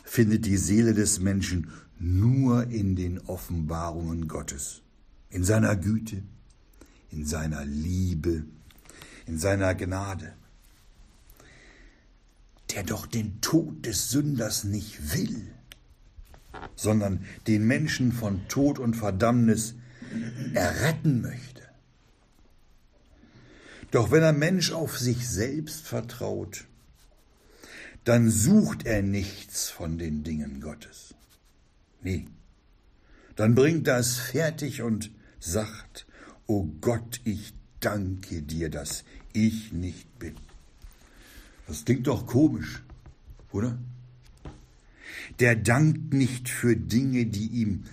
findet 0.03 0.46
die 0.46 0.58
Seele 0.58 0.94
des 0.94 1.20
Menschen 1.20 1.72
nur 2.00 2.68
in 2.68 2.96
den 2.96 3.20
Offenbarungen 3.20 4.27
Gottes, 4.27 4.82
in 5.30 5.44
seiner 5.44 5.75
Güte, 5.75 6.24
in 7.12 7.25
seiner 7.25 7.65
Liebe, 7.65 8.46
in 9.25 9.38
seiner 9.38 9.75
Gnade, 9.75 10.34
der 12.72 12.84
doch 12.84 13.06
den 13.06 13.39
Tod 13.42 13.86
des 13.86 14.10
Sünders 14.10 14.63
nicht 14.63 15.13
will 15.13 15.52
sondern 16.75 17.25
den 17.48 17.65
Menschen 17.65 18.12
von 18.12 18.48
Tod 18.48 18.79
und 18.79 18.95
Verdammnis 18.95 19.75
erretten 20.53 21.22
möchte. 21.22 21.62
Doch 23.91 24.12
wenn 24.12 24.24
ein 24.24 24.39
Mensch 24.39 24.72
auf 24.72 24.98
sich 24.98 25.27
selbst 25.29 25.88
vertraut, 25.88 26.65
dann 28.05 28.29
sucht 28.29 28.86
er 28.86 29.01
nichts 29.01 29.69
von 29.69 29.98
den 29.98 30.24
Dingen 30.24 30.62
Gottes. 30.62 31.13
Nee, 32.01 32.25
dann 33.36 33.55
bringt 33.55 33.88
er 33.88 33.98
es 33.98 34.17
fertig 34.17 34.81
und 34.81 35.12
sagt, 35.39 36.05
O 36.48 36.65
Gott, 36.81 37.22
ich 37.24 37.53
danke 37.79 38.41
dir, 38.41 38.69
dass 38.69 39.03
ich 39.31 39.72
nicht 39.72 40.19
bin. 40.19 40.36
Das 41.67 41.86
klingt 41.86 42.07
doch 42.07 42.25
komisch, 42.27 42.83
oder? 43.51 43.77
Der 45.39 45.56
dankt 45.56 46.13
nicht 46.13 46.50
für 46.50 46.75
Dinge, 46.75 47.25
die 47.25 47.48
ihm, 47.48 47.86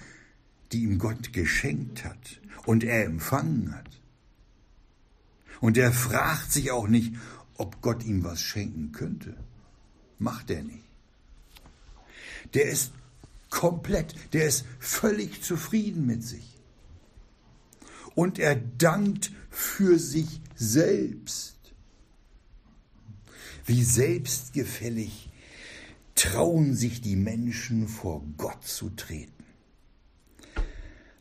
die 0.72 0.82
ihm 0.82 0.98
Gott 0.98 1.32
geschenkt 1.32 2.04
hat 2.04 2.40
und 2.66 2.84
er 2.84 3.04
empfangen 3.04 3.74
hat. 3.74 4.00
Und 5.60 5.76
er 5.76 5.92
fragt 5.92 6.52
sich 6.52 6.70
auch 6.70 6.88
nicht, 6.88 7.14
ob 7.54 7.80
Gott 7.82 8.04
ihm 8.04 8.24
was 8.24 8.40
schenken 8.40 8.92
könnte. 8.92 9.36
Macht 10.18 10.50
er 10.50 10.62
nicht. 10.62 10.84
Der 12.54 12.70
ist 12.70 12.92
komplett, 13.50 14.14
der 14.32 14.46
ist 14.46 14.64
völlig 14.78 15.42
zufrieden 15.42 16.06
mit 16.06 16.24
sich. 16.24 16.56
und 18.14 18.38
er 18.38 18.56
dankt 18.56 19.32
für 19.50 19.98
sich 19.98 20.40
selbst. 20.54 21.56
Wie 23.64 23.82
selbstgefällig 23.82 25.29
trauen 26.20 26.74
sich 26.74 27.00
die 27.00 27.16
Menschen 27.16 27.88
vor 27.88 28.22
Gott 28.36 28.62
zu 28.62 28.90
treten. 28.90 29.42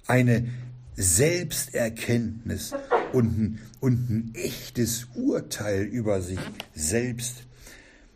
Eine 0.08 0.50
Selbsterkenntnis 0.98 2.74
und 3.13 3.39
ein, 3.39 3.60
und 3.79 4.10
ein 4.10 4.36
echtes 4.36 5.08
Urteil 5.15 5.84
über 5.84 6.22
sich 6.22 6.39
selbst, 6.75 7.46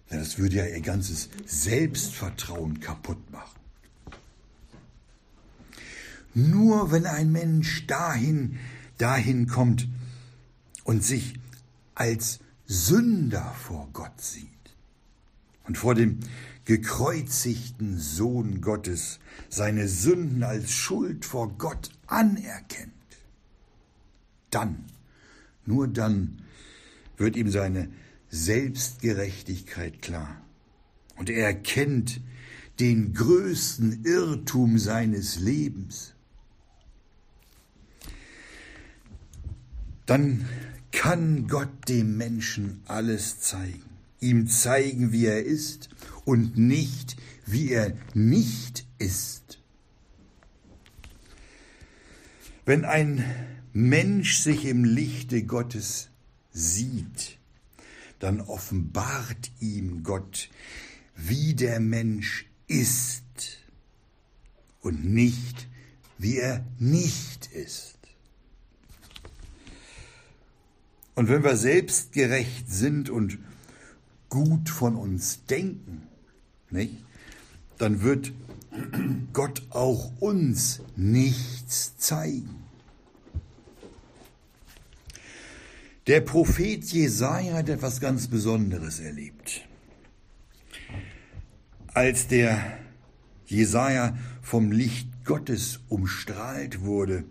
das 0.10 0.38
würde 0.38 0.58
ja 0.58 0.66
ihr 0.66 0.82
ganzes 0.82 1.30
Selbstvertrauen 1.46 2.82
kaputt 2.82 3.32
machen. 3.32 3.62
Nur 6.34 6.92
wenn 6.92 7.06
ein 7.06 7.32
Mensch 7.32 7.88
dahin, 7.88 8.60
dahin 8.98 9.48
kommt 9.48 9.88
und 10.84 11.02
sich 11.02 11.36
als 11.96 12.40
Sünder 12.66 13.56
vor 13.58 13.88
Gott 13.94 14.20
sieht 14.20 14.50
und 15.66 15.78
vor 15.78 15.96
dem 15.96 16.20
gekreuzigten 16.66 18.00
Sohn 18.00 18.62
Gottes 18.62 19.20
seine 19.50 19.88
Sünden 19.88 20.44
als 20.44 20.72
Schuld 20.72 21.26
vor 21.26 21.58
Gott 21.58 21.90
anerkennt, 22.08 22.92
dann, 24.50 24.86
nur 25.66 25.88
dann 25.88 26.42
wird 27.18 27.36
ihm 27.36 27.50
seine 27.50 27.90
Selbstgerechtigkeit 28.30 30.02
klar. 30.02 30.42
Und 31.18 31.30
er 31.30 31.46
erkennt 31.46 32.22
den 32.80 33.14
größten 33.14 34.04
Irrtum 34.04 34.80
seines 34.80 35.40
Lebens. 35.40 36.14
Dann 40.06 40.48
kann 40.92 41.48
Gott 41.48 41.88
dem 41.88 42.18
Menschen 42.18 42.82
alles 42.88 43.40
zeigen, 43.40 43.84
ihm 44.20 44.48
zeigen, 44.48 45.12
wie 45.12 45.26
er 45.26 45.44
ist 45.44 45.90
und 46.26 46.58
nicht, 46.58 47.18
wie 47.46 47.72
er 47.72 47.98
nicht 48.14 48.86
ist. 48.98 49.60
Wenn 52.66 52.86
ein 52.86 53.24
Mensch 53.74 54.38
sich 54.38 54.66
im 54.66 54.86
Lichte 54.86 55.44
Gottes 55.44 56.10
sieht, 56.52 57.38
dann 58.20 58.40
offenbart 58.40 59.52
ihm 59.60 60.04
Gott, 60.04 60.50
wie 61.16 61.54
der 61.56 61.80
Mensch 61.80 62.46
ist 62.68 63.24
und 64.82 65.04
nicht, 65.04 65.68
wie 66.18 66.38
er 66.38 66.66
nicht 66.80 67.48
ist. 67.52 67.98
Und 71.16 71.28
wenn 71.28 71.44
wir 71.44 71.58
selbstgerecht 71.58 72.72
sind 72.72 73.10
und 73.10 73.38
gut 74.30 74.70
von 74.70 74.96
uns 74.96 75.46
denken, 75.46 76.08
nicht, 76.74 76.98
dann 77.78 78.04
wird 78.04 78.34
Gott 79.32 79.64
auch 79.70 80.12
uns 80.20 80.82
nichts 80.96 81.98
zeigen. 81.98 82.64
Der 86.08 86.20
Prophet 86.20 86.84
Jesaja 86.84 87.54
hat 87.54 87.70
etwas 87.70 88.02
ganz 88.02 88.28
Besonderes 88.28 89.00
erlebt. 89.00 89.62
Als 91.94 92.28
der 92.28 92.78
Jesaja 93.46 94.18
vom 94.42 94.72
Licht 94.72 95.08
Gottes 95.24 95.80
umstrahlt 95.88 96.82
wurde 96.82 97.24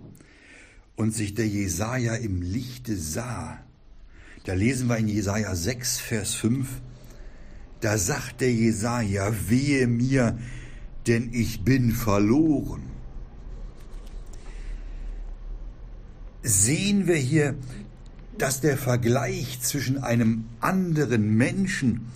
und 0.97 1.11
sich 1.15 1.35
der 1.35 1.49
Jesaja 1.49 2.15
im 2.15 2.41
Lichte 2.41 2.97
sah, 2.97 3.63
da 4.45 4.55
lesen 4.55 4.89
wir 4.89 4.97
in 4.97 5.09
Jesaja 5.09 5.55
6, 5.55 6.01
Vers 6.01 6.35
5, 6.35 6.67
da 7.83 7.99
sagt 7.99 8.41
der 8.41 8.53
Jesaja, 8.53 9.33
wehe 9.49 9.89
mir, 9.89 10.39
denn 11.09 11.31
ich 11.33 11.65
bin 11.65 11.91
verloren. 11.91 12.85
Sehen 16.45 17.09
wir 17.09 17.17
hier, 17.17 17.57
dass 18.39 18.61
der 18.61 18.79
Vergleich 18.79 19.61
zwischen 19.61 19.99
einem 19.99 20.45
anderen 20.61 21.37
Menschen 21.37 22.07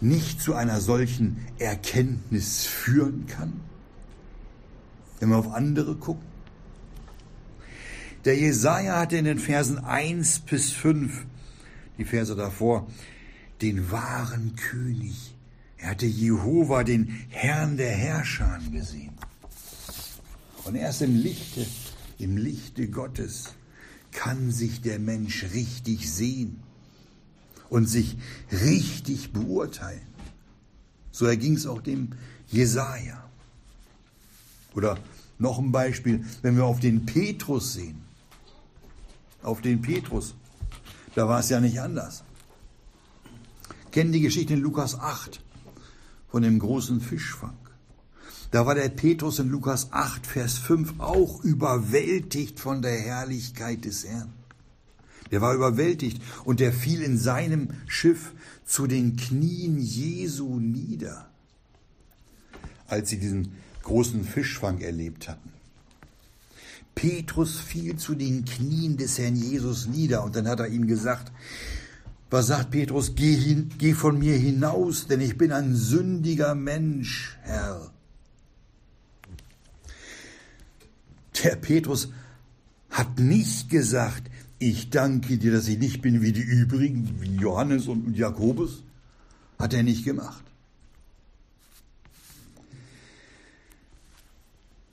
nicht 0.00 0.40
zu 0.40 0.54
einer 0.54 0.80
solchen 0.80 1.38
Erkenntnis 1.60 2.66
führen 2.66 3.26
kann? 3.26 3.60
Wenn 5.20 5.28
wir 5.28 5.36
auf 5.36 5.52
andere 5.52 5.94
gucken. 5.94 6.26
Der 8.24 8.36
Jesaja 8.36 8.98
hatte 8.98 9.18
in 9.18 9.24
den 9.24 9.38
Versen 9.38 9.78
1 9.78 10.40
bis 10.40 10.72
5, 10.72 11.26
die 11.96 12.04
Verse 12.04 12.34
davor, 12.34 12.88
den 13.62 13.90
wahren 13.90 14.56
König. 14.56 15.34
Er 15.78 15.90
hatte 15.90 16.06
Jehova, 16.06 16.84
den 16.84 17.08
Herrn 17.28 17.76
der 17.76 17.90
Herrscher, 17.90 18.58
gesehen. 18.72 19.12
Und 20.64 20.74
erst 20.74 21.02
im 21.02 21.16
Lichte, 21.16 21.66
im 22.18 22.36
Lichte 22.36 22.88
Gottes 22.88 23.54
kann 24.10 24.50
sich 24.50 24.80
der 24.80 24.98
Mensch 24.98 25.44
richtig 25.54 26.12
sehen 26.12 26.60
und 27.68 27.86
sich 27.86 28.16
richtig 28.50 29.32
beurteilen. 29.32 30.06
So 31.12 31.26
erging 31.26 31.54
es 31.54 31.66
auch 31.66 31.82
dem 31.82 32.10
Jesaja. 32.48 33.22
Oder 34.74 34.98
noch 35.38 35.58
ein 35.58 35.72
Beispiel, 35.72 36.24
wenn 36.42 36.56
wir 36.56 36.64
auf 36.64 36.80
den 36.80 37.06
Petrus 37.06 37.74
sehen 37.74 38.06
auf 39.46 39.60
den 39.60 39.80
Petrus. 39.80 40.34
Da 41.14 41.28
war 41.28 41.40
es 41.40 41.48
ja 41.48 41.60
nicht 41.60 41.80
anders. 41.80 42.24
Kennen 43.96 44.12
die 44.12 44.20
Geschichte 44.20 44.52
in 44.52 44.60
Lukas 44.60 45.00
8 45.00 45.40
von 46.28 46.42
dem 46.42 46.58
großen 46.58 47.00
Fischfang. 47.00 47.56
Da 48.50 48.66
war 48.66 48.74
der 48.74 48.90
Petrus 48.90 49.38
in 49.38 49.48
Lukas 49.48 49.90
8, 49.90 50.26
Vers 50.26 50.58
5 50.58 51.00
auch 51.00 51.42
überwältigt 51.42 52.60
von 52.60 52.82
der 52.82 53.00
Herrlichkeit 53.00 53.86
des 53.86 54.06
Herrn. 54.06 54.34
Der 55.30 55.40
war 55.40 55.54
überwältigt 55.54 56.20
und 56.44 56.60
der 56.60 56.74
fiel 56.74 57.00
in 57.00 57.16
seinem 57.16 57.68
Schiff 57.86 58.34
zu 58.66 58.86
den 58.86 59.16
Knien 59.16 59.78
Jesu 59.78 60.58
nieder, 60.58 61.30
als 62.88 63.08
sie 63.08 63.18
diesen 63.18 63.52
großen 63.82 64.24
Fischfang 64.24 64.82
erlebt 64.82 65.26
hatten. 65.26 65.52
Petrus 66.94 67.60
fiel 67.60 67.96
zu 67.96 68.14
den 68.14 68.44
Knien 68.44 68.98
des 68.98 69.18
Herrn 69.18 69.36
Jesus 69.36 69.86
nieder 69.86 70.22
und 70.22 70.36
dann 70.36 70.48
hat 70.48 70.60
er 70.60 70.68
ihm 70.68 70.86
gesagt, 70.86 71.32
was 72.30 72.48
sagt 72.48 72.70
Petrus, 72.70 73.14
geh, 73.14 73.36
hin, 73.36 73.70
geh 73.78 73.94
von 73.94 74.18
mir 74.18 74.36
hinaus, 74.36 75.06
denn 75.06 75.20
ich 75.20 75.38
bin 75.38 75.52
ein 75.52 75.74
sündiger 75.74 76.54
Mensch, 76.54 77.36
Herr. 77.42 77.92
Der 81.42 81.56
Petrus 81.56 82.08
hat 82.90 83.18
nicht 83.18 83.70
gesagt, 83.70 84.30
ich 84.58 84.90
danke 84.90 85.36
dir, 85.38 85.52
dass 85.52 85.68
ich 85.68 85.78
nicht 85.78 86.00
bin 86.00 86.22
wie 86.22 86.32
die 86.32 86.40
übrigen, 86.40 87.20
wie 87.20 87.36
Johannes 87.36 87.88
und 87.88 88.16
Jakobus. 88.16 88.82
Hat 89.58 89.74
er 89.74 89.82
nicht 89.82 90.04
gemacht. 90.04 90.44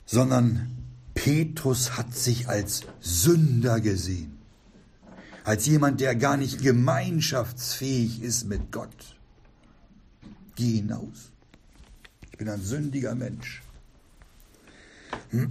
Sondern 0.06 0.70
Petrus 1.14 1.96
hat 1.96 2.14
sich 2.14 2.48
als 2.48 2.82
Sünder 3.00 3.80
gesehen, 3.80 4.33
als 5.44 5.66
jemand, 5.66 6.00
der 6.00 6.16
gar 6.16 6.36
nicht 6.36 6.62
gemeinschaftsfähig 6.62 8.22
ist 8.22 8.44
mit 8.44 8.72
Gott. 8.72 9.16
Geh 10.56 10.76
hinaus. 10.76 11.30
Ich 12.32 12.38
bin 12.38 12.48
ein 12.48 12.62
sündiger 12.62 13.14
Mensch. 13.14 13.62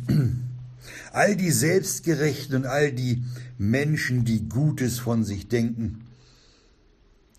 All 1.13 1.38
die 1.38 1.51
Selbstgerechten 1.51 2.56
und 2.58 2.65
all 2.65 2.91
die 2.91 3.23
Menschen, 3.58 4.25
die 4.25 4.49
Gutes 4.49 4.99
von 4.99 5.23
sich 5.23 5.47
denken, 5.47 6.06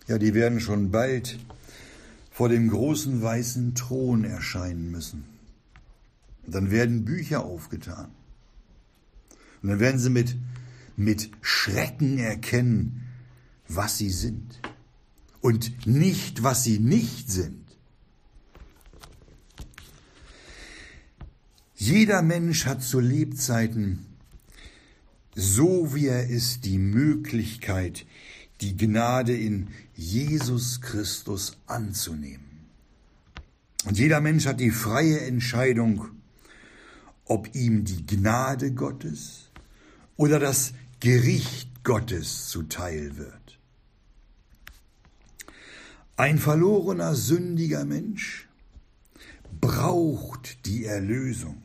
ja, 0.07 0.17
die 0.19 0.33
werden 0.33 0.61
schon 0.61 0.91
bald 0.91 1.39
vor 2.31 2.49
dem 2.49 2.71
großen 2.71 3.21
weißen 3.21 3.75
Thron 3.75 4.25
erscheinen 4.25 4.91
müssen. 4.91 5.25
Und 6.47 6.55
dann 6.55 6.71
werden 6.71 7.05
Bücher 7.05 7.45
aufgetan. 7.45 8.11
Und 9.63 9.69
dann 9.71 9.81
werden 9.81 10.01
sie 10.01 10.11
mit, 10.11 10.37
mit 10.97 11.31
Schrecken 11.41 12.19
erkennen, 12.19 13.03
was 13.69 13.99
sie 13.99 14.11
sind. 14.11 14.61
Und 15.41 15.87
nicht, 15.87 16.43
was 16.43 16.65
sie 16.65 16.79
nicht 16.79 17.31
sind. 17.31 17.65
Jeder 21.75 22.23
Mensch 22.23 22.65
hat 22.67 22.83
zu 22.83 23.01
Lebzeiten, 23.01 24.07
so 25.35 25.95
wie 25.95 26.07
er 26.07 26.29
ist, 26.29 26.65
die 26.65 26.79
Möglichkeit, 26.79 28.07
die 28.61 28.77
Gnade 28.77 29.37
in 29.37 29.69
Jesus 29.95 30.81
Christus 30.81 31.59
anzunehmen. 31.67 32.45
Und 33.85 33.99
jeder 33.99 34.21
Mensch 34.21 34.47
hat 34.47 34.61
die 34.61 34.71
freie 34.71 35.21
Entscheidung, 35.21 36.07
ob 37.27 37.55
ihm 37.55 37.85
die 37.85 38.07
Gnade 38.07 38.73
Gottes 38.73 39.51
oder 40.17 40.39
das 40.39 40.73
Gericht 41.05 41.85
Gottes 41.85 42.49
zuteil 42.49 43.19
wird. 43.19 43.59
Ein 46.17 46.39
verlorener, 46.39 47.15
sündiger 47.15 47.85
Mensch 47.85 48.49
braucht 49.61 50.65
die 50.65 50.87
Erlösung. 50.87 51.63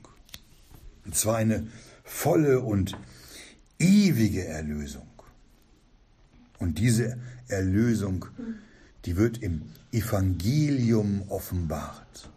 Und 1.05 1.15
zwar 1.15 1.37
eine 1.37 1.67
volle 2.03 2.59
und 2.59 2.97
ewige 3.79 4.43
Erlösung. 4.43 5.07
Und 6.57 6.77
diese 6.77 7.17
Erlösung, 7.47 8.25
die 9.05 9.15
wird 9.15 9.37
im 9.41 9.61
Evangelium 9.93 11.23
offenbart. 11.29 12.29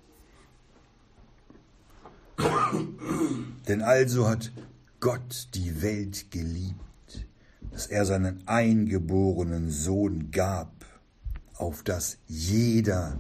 Denn 3.67 3.83
also 3.83 4.29
hat 4.29 4.53
Gott 5.01 5.49
die 5.55 5.83
Welt 5.83 6.31
geliebt, 6.31 6.79
dass 7.73 7.87
er 7.87 8.05
seinen 8.05 8.47
eingeborenen 8.47 9.71
Sohn 9.71 10.31
gab, 10.31 10.85
auf 11.55 11.83
dass 11.83 12.19
jeder, 12.29 13.19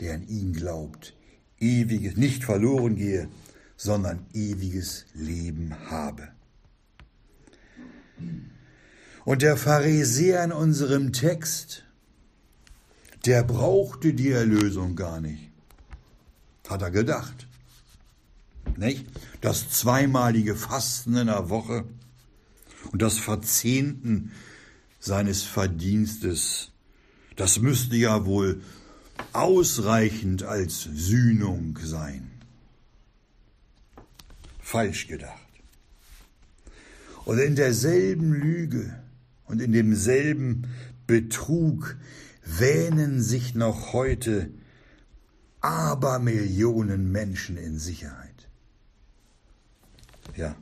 der 0.00 0.14
an 0.14 0.28
ihn 0.28 0.52
glaubt, 0.52 1.14
ewiges, 1.58 2.16
nicht 2.16 2.44
verloren 2.44 2.96
gehe, 2.96 3.28
sondern 3.76 4.26
ewiges 4.34 5.06
Leben 5.14 5.74
habe. 5.88 6.28
Und 9.24 9.42
der 9.42 9.56
Pharisäer 9.56 10.44
in 10.44 10.52
unserem 10.52 11.12
Text, 11.12 11.84
der 13.24 13.42
brauchte 13.42 14.12
die 14.12 14.30
Erlösung 14.30 14.96
gar 14.96 15.20
nicht, 15.20 15.50
hat 16.68 16.82
er 16.82 16.90
gedacht. 16.90 17.48
Nicht? 18.76 19.06
Das 19.40 19.70
zweimalige 19.70 20.54
Fasten 20.54 21.16
in 21.16 21.26
der 21.28 21.48
Woche 21.48 21.84
und 22.92 23.02
das 23.02 23.18
Verzehnten 23.18 24.32
seines 25.00 25.42
Verdienstes, 25.42 26.70
das 27.36 27.60
müsste 27.60 27.96
ja 27.96 28.24
wohl 28.24 28.62
ausreichend 29.32 30.42
als 30.42 30.82
Sühnung 30.82 31.78
sein. 31.82 32.30
Falsch 34.60 35.08
gedacht. 35.08 35.40
Und 37.24 37.38
in 37.38 37.56
derselben 37.56 38.32
Lüge 38.32 38.98
und 39.46 39.60
in 39.60 39.72
demselben 39.72 40.66
Betrug 41.06 41.96
wähnen 42.44 43.22
sich 43.22 43.54
noch 43.54 43.92
heute 43.92 44.50
Abermillionen 45.60 47.10
Menschen 47.10 47.56
in 47.56 47.78
Sicherheit. 47.78 48.48
Ja, 50.36 50.56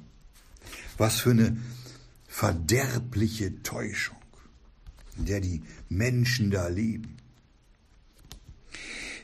was 0.98 1.20
für 1.20 1.30
eine 1.30 1.56
verderbliche 2.32 3.62
Täuschung, 3.62 4.16
in 5.18 5.26
der 5.26 5.40
die 5.42 5.62
Menschen 5.90 6.50
da 6.50 6.66
leben. 6.66 7.18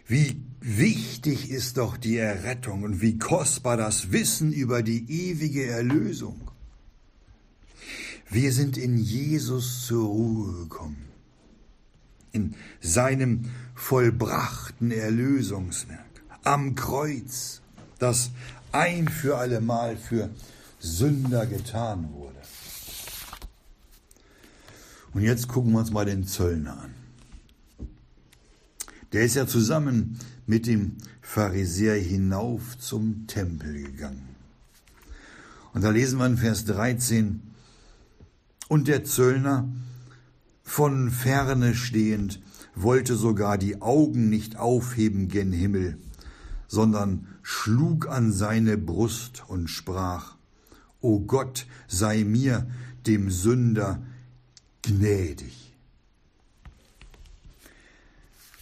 Wie 0.07 0.43
wichtig 0.61 1.51
ist 1.51 1.79
doch 1.79 1.97
die 1.97 2.19
Errettung 2.19 2.83
und 2.83 3.01
wie 3.01 3.19
kostbar 3.19 3.79
das 3.79 4.13
Wissen 4.13 4.53
über 4.53 4.83
die 4.83 5.11
ewige 5.11 5.67
Erlösung. 5.67 6.51
Wir 8.29 8.53
sind 8.53 8.77
in 8.77 8.99
Jesus 8.99 9.87
zur 9.87 10.07
Ruhe 10.07 10.53
gekommen, 10.65 11.09
in 12.33 12.55
seinem 12.83 13.47
vollbrachten 13.75 14.91
Erlösungswerk, 14.91 16.23
am 16.45 16.75
Kreuz, 16.75 17.63
das 17.99 18.31
ein 18.71 19.09
für 19.09 19.39
allemal 19.39 19.97
für 19.97 20.29
Sünder 20.79 21.47
getan 21.47 22.13
wurde. 22.13 22.38
Und 25.15 25.23
jetzt 25.23 25.49
gucken 25.49 25.73
wir 25.73 25.81
uns 25.81 25.91
mal 25.91 26.05
den 26.05 26.27
Zöllner 26.27 26.79
an. 26.83 26.95
Der 29.13 29.23
ist 29.23 29.37
ja 29.37 29.47
zusammen 29.47 30.19
mit 30.47 30.67
dem 30.67 30.97
Pharisäer 31.23 31.97
hinauf 31.97 32.79
zum 32.79 33.27
Tempel 33.27 33.83
gegangen. 33.83 34.29
Und 35.73 35.83
da 35.83 35.91
lesen 35.91 36.19
wir 36.19 36.27
in 36.27 36.37
Vers 36.37 36.65
13, 36.65 37.43
und 38.69 38.87
der 38.87 39.05
Zöllner, 39.05 39.69
von 40.63 41.11
ferne 41.11 41.75
stehend, 41.75 42.43
wollte 42.75 43.17
sogar 43.17 43.57
die 43.57 43.81
Augen 43.81 44.29
nicht 44.29 44.57
aufheben 44.57 45.29
gen 45.29 45.53
Himmel, 45.53 45.99
sondern 46.67 47.27
schlug 47.43 48.09
an 48.09 48.33
seine 48.33 48.77
Brust 48.77 49.45
und 49.49 49.69
sprach, 49.69 50.37
O 51.01 51.21
Gott, 51.21 51.67
sei 51.87 52.25
mir, 52.25 52.71
dem 53.07 53.31
Sünder, 53.31 54.03
gnädig. 54.83 55.75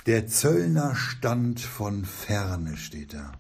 Der 0.07 0.29
Zöllner 0.29 0.95
stand 0.95 1.61
von 1.61 2.05
ferne, 2.05 2.77
steht 2.77 3.15
da. 3.15 3.33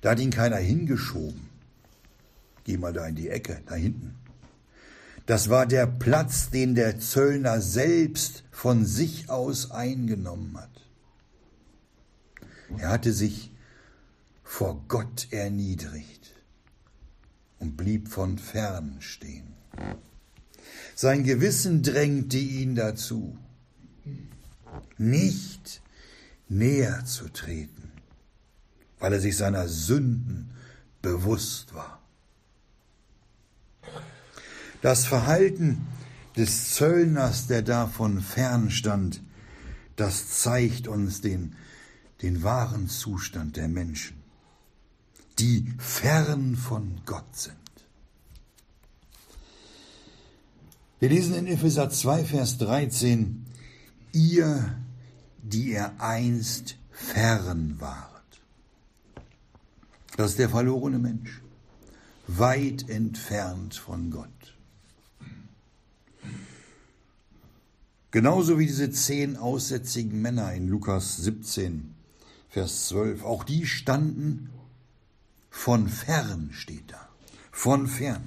Da 0.00 0.10
hat 0.10 0.20
ihn 0.20 0.30
keiner 0.30 0.56
hingeschoben. 0.56 1.48
Geh 2.64 2.76
mal 2.76 2.92
da 2.92 3.06
in 3.06 3.14
die 3.14 3.28
Ecke, 3.28 3.62
da 3.66 3.76
hinten. 3.76 4.16
Das 5.26 5.48
war 5.48 5.66
der 5.66 5.86
Platz, 5.86 6.50
den 6.50 6.74
der 6.74 6.98
Zöllner 6.98 7.60
selbst 7.60 8.42
von 8.50 8.84
sich 8.84 9.30
aus 9.30 9.70
eingenommen 9.70 10.58
hat. 10.58 10.70
Er 12.78 12.88
hatte 12.88 13.12
sich 13.12 13.52
vor 14.42 14.84
Gott 14.88 15.28
erniedrigt 15.30 16.21
und 17.62 17.76
blieb 17.76 18.08
von 18.08 18.38
fern 18.38 18.96
stehen. 18.98 19.54
Sein 20.96 21.22
Gewissen 21.22 21.84
drängte 21.84 22.36
ihn 22.36 22.74
dazu, 22.74 23.38
nicht 24.98 25.80
näher 26.48 27.04
zu 27.04 27.28
treten, 27.28 27.92
weil 28.98 29.12
er 29.12 29.20
sich 29.20 29.36
seiner 29.36 29.68
Sünden 29.68 30.50
bewusst 31.02 31.72
war. 31.72 32.02
Das 34.80 35.06
Verhalten 35.06 35.86
des 36.36 36.74
Zöllners, 36.74 37.46
der 37.46 37.62
da 37.62 37.86
von 37.86 38.20
fern 38.20 38.72
stand, 38.72 39.22
das 39.94 40.40
zeigt 40.40 40.88
uns 40.88 41.20
den, 41.20 41.54
den 42.22 42.42
wahren 42.42 42.88
Zustand 42.88 43.56
der 43.56 43.68
Menschen, 43.68 44.21
die 45.42 45.74
fern 45.76 46.54
von 46.54 47.00
Gott 47.04 47.34
sind. 47.34 47.56
Wir 51.00 51.08
lesen 51.08 51.34
in 51.34 51.48
Epheser 51.48 51.90
2, 51.90 52.24
Vers 52.24 52.58
13, 52.58 53.44
ihr, 54.12 54.76
die 55.42 55.72
ihr 55.72 56.00
einst 56.00 56.76
fern 56.92 57.74
wart. 57.80 58.22
Das 60.16 60.30
ist 60.30 60.38
der 60.38 60.48
verlorene 60.48 61.00
Mensch, 61.00 61.42
weit 62.28 62.88
entfernt 62.88 63.74
von 63.74 64.12
Gott. 64.12 64.28
Genauso 68.12 68.60
wie 68.60 68.66
diese 68.66 68.92
zehn 68.92 69.36
aussätzigen 69.36 70.22
Männer 70.22 70.52
in 70.52 70.68
Lukas 70.68 71.16
17, 71.16 71.94
Vers 72.48 72.86
12. 72.88 73.24
Auch 73.24 73.42
die 73.42 73.66
standen 73.66 74.50
von 75.52 75.88
fern, 75.88 76.50
steht 76.52 76.90
da. 76.90 77.08
Von 77.52 77.86
fern. 77.86 78.26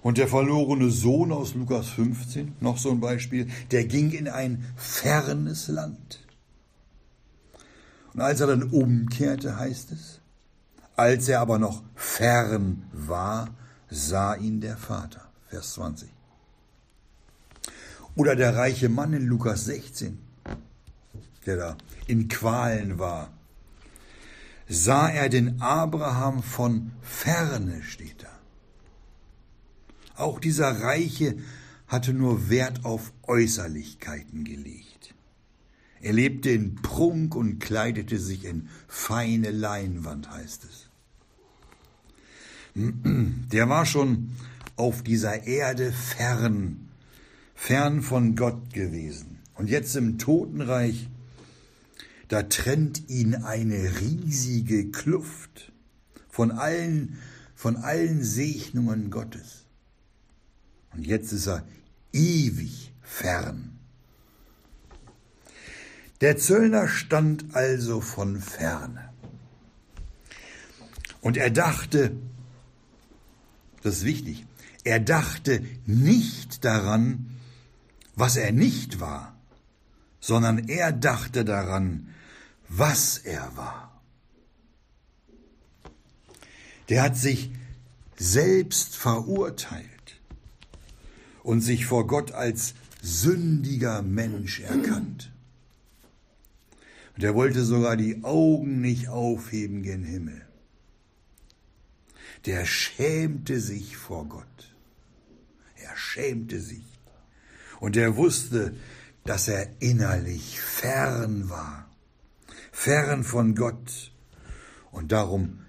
Und 0.00 0.16
der 0.16 0.28
verlorene 0.28 0.88
Sohn 0.90 1.32
aus 1.32 1.54
Lukas 1.54 1.88
15, 1.88 2.54
noch 2.60 2.78
so 2.78 2.92
ein 2.92 3.00
Beispiel, 3.00 3.48
der 3.72 3.84
ging 3.84 4.12
in 4.12 4.28
ein 4.28 4.64
fernes 4.76 5.66
Land. 5.66 6.24
Und 8.14 8.20
als 8.20 8.40
er 8.40 8.46
dann 8.46 8.62
umkehrte, 8.62 9.58
heißt 9.58 9.90
es, 9.90 10.20
als 10.94 11.28
er 11.28 11.40
aber 11.40 11.58
noch 11.58 11.82
fern 11.96 12.84
war, 12.92 13.48
sah 13.90 14.34
ihn 14.34 14.60
der 14.60 14.76
Vater. 14.76 15.28
Vers 15.48 15.74
20. 15.74 16.08
Oder 18.14 18.36
der 18.36 18.56
reiche 18.56 18.88
Mann 18.88 19.12
in 19.12 19.26
Lukas 19.26 19.64
16, 19.66 20.18
der 21.44 21.56
da 21.56 21.76
in 22.06 22.28
Qualen 22.28 22.98
war. 22.98 23.35
Sah 24.68 25.08
er 25.08 25.28
den 25.28 25.60
Abraham 25.60 26.42
von 26.42 26.92
ferne, 27.02 27.82
steht 27.82 28.22
da. 28.22 28.28
Auch 30.16 30.40
dieser 30.40 30.80
Reiche 30.80 31.36
hatte 31.86 32.12
nur 32.12 32.48
Wert 32.50 32.84
auf 32.84 33.12
Äußerlichkeiten 33.22 34.44
gelegt. 34.44 35.14
Er 36.00 36.12
lebte 36.12 36.50
in 36.50 36.76
Prunk 36.76 37.34
und 37.36 37.58
kleidete 37.58 38.18
sich 38.18 38.44
in 38.44 38.68
feine 38.88 39.50
Leinwand, 39.50 40.30
heißt 40.30 40.64
es. 40.64 40.88
Der 43.52 43.68
war 43.68 43.86
schon 43.86 44.32
auf 44.76 45.02
dieser 45.02 45.46
Erde 45.46 45.92
fern 45.92 46.86
fern 47.56 48.02
von 48.02 48.36
Gott 48.36 48.72
gewesen. 48.72 49.38
Und 49.54 49.68
jetzt 49.68 49.96
im 49.96 50.18
Totenreich, 50.18 51.08
da 52.28 52.42
trennt 52.42 53.08
ihn 53.08 53.34
eine 53.34 54.00
riesige 54.00 54.90
Kluft 54.90 55.72
von 56.28 56.50
allen, 56.50 57.18
von 57.54 57.76
allen 57.76 58.24
Segnungen 58.24 59.10
Gottes. 59.10 59.64
Und 60.94 61.06
jetzt 61.06 61.32
ist 61.32 61.46
er 61.46 61.64
ewig 62.12 62.92
fern. 63.02 63.78
Der 66.20 66.36
Zöllner 66.38 66.88
stand 66.88 67.54
also 67.54 68.00
von 68.00 68.40
ferne. 68.40 69.10
Und 71.20 71.36
er 71.36 71.50
dachte, 71.50 72.16
das 73.82 73.98
ist 73.98 74.04
wichtig, 74.04 74.46
er 74.84 75.00
dachte 75.00 75.64
nicht 75.84 76.64
daran, 76.64 77.30
was 78.14 78.36
er 78.36 78.52
nicht 78.52 79.00
war, 79.00 79.36
sondern 80.20 80.68
er 80.68 80.92
dachte 80.92 81.44
daran, 81.44 82.08
was 82.68 83.18
er 83.18 83.56
war. 83.56 84.02
Der 86.88 87.02
hat 87.02 87.16
sich 87.16 87.50
selbst 88.16 88.96
verurteilt 88.96 90.20
und 91.42 91.60
sich 91.60 91.86
vor 91.86 92.06
Gott 92.06 92.32
als 92.32 92.74
sündiger 93.02 94.02
Mensch 94.02 94.60
erkannt. 94.60 95.30
Und 97.16 97.24
er 97.24 97.34
wollte 97.34 97.64
sogar 97.64 97.96
die 97.96 98.24
Augen 98.24 98.80
nicht 98.80 99.08
aufheben 99.08 99.82
gen 99.82 100.04
Himmel. 100.04 100.46
Der 102.44 102.64
schämte 102.64 103.60
sich 103.60 103.96
vor 103.96 104.26
Gott. 104.26 104.74
Er 105.76 105.96
schämte 105.96 106.60
sich. 106.60 106.84
Und 107.80 107.96
er 107.96 108.16
wusste, 108.16 108.74
dass 109.24 109.48
er 109.48 109.68
innerlich 109.80 110.60
fern 110.60 111.48
war, 111.48 111.85
fern 112.76 113.24
von 113.24 113.54
Gott 113.54 114.12
und 114.92 115.10
darum 115.10 115.60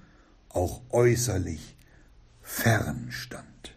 auch 0.49 0.81
äußerlich 0.89 1.77
fern 2.41 3.07
stand. 3.11 3.73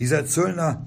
Dieser 0.00 0.26
Zöllner 0.26 0.84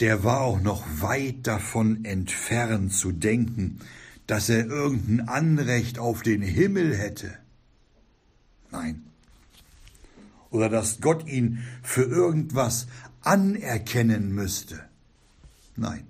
der 0.00 0.24
war 0.24 0.40
auch 0.40 0.60
noch 0.60 0.84
weit 1.00 1.46
davon 1.46 2.04
entfernt 2.04 2.92
zu 2.92 3.12
denken, 3.12 3.78
dass 4.26 4.48
er 4.48 4.66
irgendein 4.66 5.28
Anrecht 5.28 6.00
auf 6.00 6.22
den 6.22 6.42
Himmel 6.42 6.96
hätte. 6.96 7.38
Nein. 8.72 9.04
Oder 10.50 10.68
dass 10.68 11.00
Gott 11.00 11.26
ihn 11.28 11.62
für 11.82 12.02
irgendwas 12.02 12.88
anerkennen 13.22 14.32
müsste. 14.32 14.80
Nein. 15.76 16.06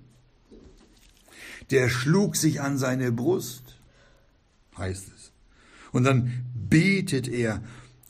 Der 1.71 1.89
schlug 1.89 2.35
sich 2.35 2.61
an 2.61 2.77
seine 2.77 3.11
Brust, 3.11 3.77
heißt 4.77 5.07
es. 5.15 5.31
Und 5.91 6.03
dann 6.03 6.45
betet 6.53 7.27
er, 7.27 7.61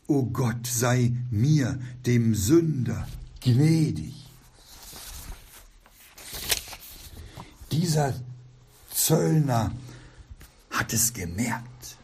O 0.07 0.23
Gott, 0.25 0.67
sei 0.67 1.13
mir, 1.31 1.79
dem 2.05 2.35
Sünder, 2.35 3.07
gnädig. 3.41 4.13
Dieser 7.71 8.13
Zöllner 8.91 9.71
hat 10.69 10.93
es 10.93 11.13
gemerkt, 11.13 11.97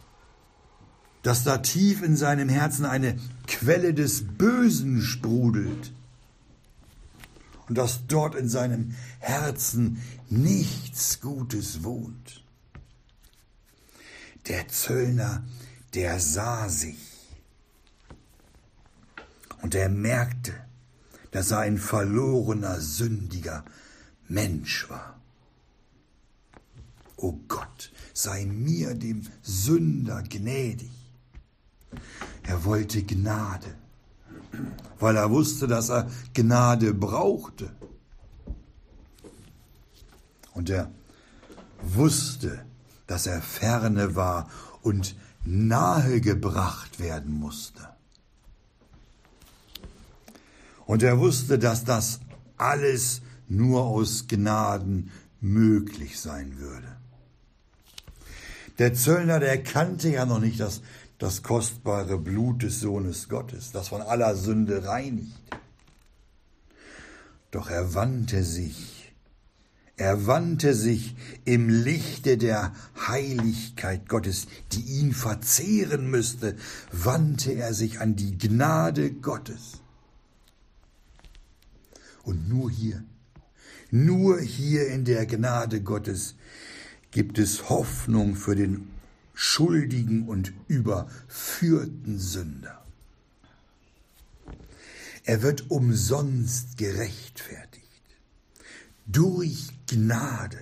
dass 1.21 1.43
da 1.43 1.59
tief 1.59 2.01
in 2.01 2.15
seinem 2.15 2.49
Herzen 2.49 2.85
eine 2.85 3.19
Quelle 3.45 3.93
des 3.93 4.23
Bösen 4.23 5.01
sprudelt 5.01 5.93
und 7.71 7.77
dass 7.77 8.05
dort 8.05 8.35
in 8.35 8.49
seinem 8.49 8.97
Herzen 9.19 10.01
nichts 10.29 11.21
Gutes 11.21 11.85
wohnt. 11.85 12.43
Der 14.49 14.67
Zöllner, 14.67 15.45
der 15.93 16.19
sah 16.19 16.67
sich 16.67 16.97
und 19.61 19.73
er 19.73 19.87
merkte, 19.87 20.53
dass 21.31 21.51
er 21.51 21.59
ein 21.59 21.77
verlorener, 21.77 22.81
sündiger 22.81 23.63
Mensch 24.27 24.89
war. 24.89 25.17
O 27.15 27.39
Gott, 27.47 27.93
sei 28.13 28.47
mir 28.47 28.95
dem 28.95 29.25
Sünder 29.43 30.23
gnädig. 30.23 30.91
Er 32.43 32.65
wollte 32.65 33.01
Gnade, 33.03 33.77
weil 34.99 35.15
er 35.15 35.29
wusste, 35.29 35.67
dass 35.67 35.89
er 35.89 36.09
Gnade 36.33 36.93
brauchte. 36.93 37.71
Und 40.53 40.69
er 40.69 40.91
wusste, 41.81 42.65
dass 43.07 43.25
er 43.25 43.41
ferne 43.41 44.15
war 44.15 44.49
und 44.81 45.15
nahe 45.43 46.21
gebracht 46.21 46.99
werden 46.99 47.33
musste. 47.33 47.87
Und 50.85 51.03
er 51.03 51.19
wusste, 51.19 51.57
dass 51.57 51.83
das 51.83 52.19
alles 52.57 53.21
nur 53.47 53.83
aus 53.83 54.27
Gnaden 54.27 55.11
möglich 55.39 56.19
sein 56.19 56.57
würde. 56.57 56.97
Der 58.77 58.93
Zöllner, 58.93 59.39
der 59.39 59.61
kannte 59.61 60.09
ja 60.09 60.25
noch 60.25 60.39
nicht 60.39 60.59
das, 60.59 60.81
das 61.21 61.43
kostbare 61.43 62.17
Blut 62.17 62.63
des 62.63 62.79
Sohnes 62.79 63.29
Gottes, 63.29 63.71
das 63.71 63.89
von 63.89 64.01
aller 64.01 64.35
Sünde 64.35 64.85
reinigt. 64.85 65.37
Doch 67.51 67.69
er 67.69 67.93
wandte 67.93 68.43
sich, 68.43 69.13
er 69.97 70.25
wandte 70.25 70.73
sich 70.73 71.15
im 71.45 71.69
Lichte 71.69 72.39
der 72.39 72.73
Heiligkeit 73.07 74.09
Gottes, 74.09 74.47
die 74.71 74.81
ihn 74.81 75.13
verzehren 75.13 76.09
müsste, 76.09 76.55
wandte 76.91 77.51
er 77.51 77.75
sich 77.75 77.99
an 77.99 78.15
die 78.15 78.39
Gnade 78.39 79.11
Gottes. 79.11 79.81
Und 82.23 82.49
nur 82.49 82.71
hier, 82.71 83.03
nur 83.91 84.39
hier 84.39 84.87
in 84.87 85.05
der 85.05 85.27
Gnade 85.27 85.81
Gottes 85.81 86.33
gibt 87.11 87.37
es 87.37 87.69
Hoffnung 87.69 88.35
für 88.35 88.55
den 88.55 88.87
schuldigen 89.43 90.27
und 90.27 90.53
überführten 90.67 92.19
Sünder. 92.19 92.85
Er 95.23 95.41
wird 95.41 95.71
umsonst 95.71 96.77
gerechtfertigt. 96.77 97.87
Durch 99.07 99.69
Gnade. 99.87 100.59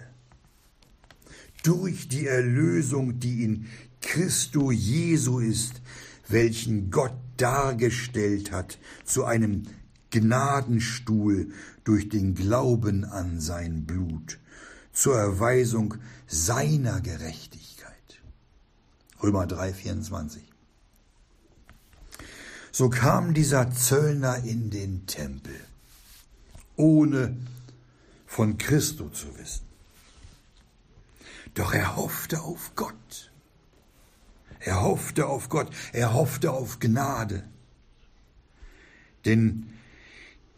Durch 1.61 2.07
die 2.07 2.25
Erlösung, 2.25 3.19
die 3.19 3.43
in 3.43 3.65
Christo 3.99 4.71
Jesu 4.71 5.39
ist, 5.39 5.81
welchen 6.29 6.89
Gott 6.89 7.17
dargestellt 7.35 8.53
hat 8.53 8.79
zu 9.03 9.25
einem 9.25 9.63
Gnadenstuhl 10.09 11.51
durch 11.83 12.07
den 12.07 12.33
Glauben 12.33 13.03
an 13.03 13.41
sein 13.41 13.85
Blut 13.85 14.39
zur 14.93 15.17
Erweisung 15.17 15.95
seiner 16.27 17.01
Gerechtigkeit. 17.01 17.58
Römer 19.21 19.47
3, 19.47 19.73
24. 19.73 20.43
So 22.71 22.89
kam 22.89 23.33
dieser 23.33 23.71
Zöllner 23.71 24.43
in 24.43 24.69
den 24.69 25.05
Tempel, 25.05 25.59
ohne 26.75 27.35
von 28.25 28.57
Christo 28.57 29.09
zu 29.09 29.37
wissen. 29.37 29.65
Doch 31.55 31.73
er 31.73 31.95
hoffte 31.95 32.41
auf 32.41 32.73
Gott. 32.75 33.31
Er 34.59 34.81
hoffte 34.81 35.25
auf 35.25 35.49
Gott, 35.49 35.73
er 35.93 36.13
hoffte 36.13 36.51
auf 36.51 36.79
Gnade. 36.79 37.43
Denn 39.25 39.73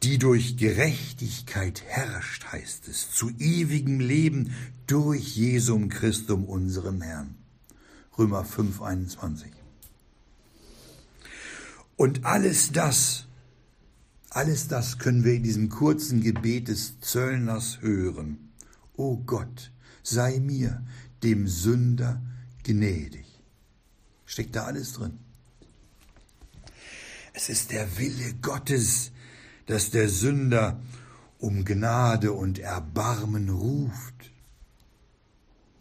die 0.04 0.17
durch 0.17 0.58
Gerechtigkeit 0.58 1.84
herrscht, 1.88 2.45
heißt 2.52 2.88
es, 2.88 3.12
zu 3.12 3.30
ewigem 3.38 4.00
Leben 4.00 4.54
durch 4.88 5.38
Jesum 5.38 5.89
Christum, 5.89 6.45
unserem 6.45 7.02
Herrn. 7.02 7.41
Römer 8.17 8.43
5, 8.43 8.82
21. 8.82 9.52
Und 11.95 12.26
alles 12.26 12.71
das, 12.71 13.26
alles 14.30 14.67
das 14.67 14.97
können 14.97 15.24
wir 15.24 15.34
in 15.34 15.43
diesem 15.43 15.69
kurzen 15.69 16.21
Gebet 16.21 16.67
des 16.67 17.00
Zöllners 17.00 17.82
hören. 17.82 18.52
O 18.95 19.17
Gott, 19.17 19.71
sei 20.04 20.39
mir, 20.39 20.84
dem 21.24 21.47
Sünder, 21.47 22.21
gnädig. 22.63 23.26
Steckt 24.26 24.56
da 24.56 24.63
alles 24.63 24.93
drin. 24.93 25.19
Es 27.34 27.50
ist 27.50 27.71
der 27.71 27.97
Wille 27.97 28.34
Gottes, 28.41 29.12
dass 29.67 29.91
der 29.91 30.10
Sünder 30.10 30.82
um 31.38 31.65
Gnade 31.65 32.34
und 32.34 32.60
Erbarmen 32.60 33.50
ruft, 33.50 34.31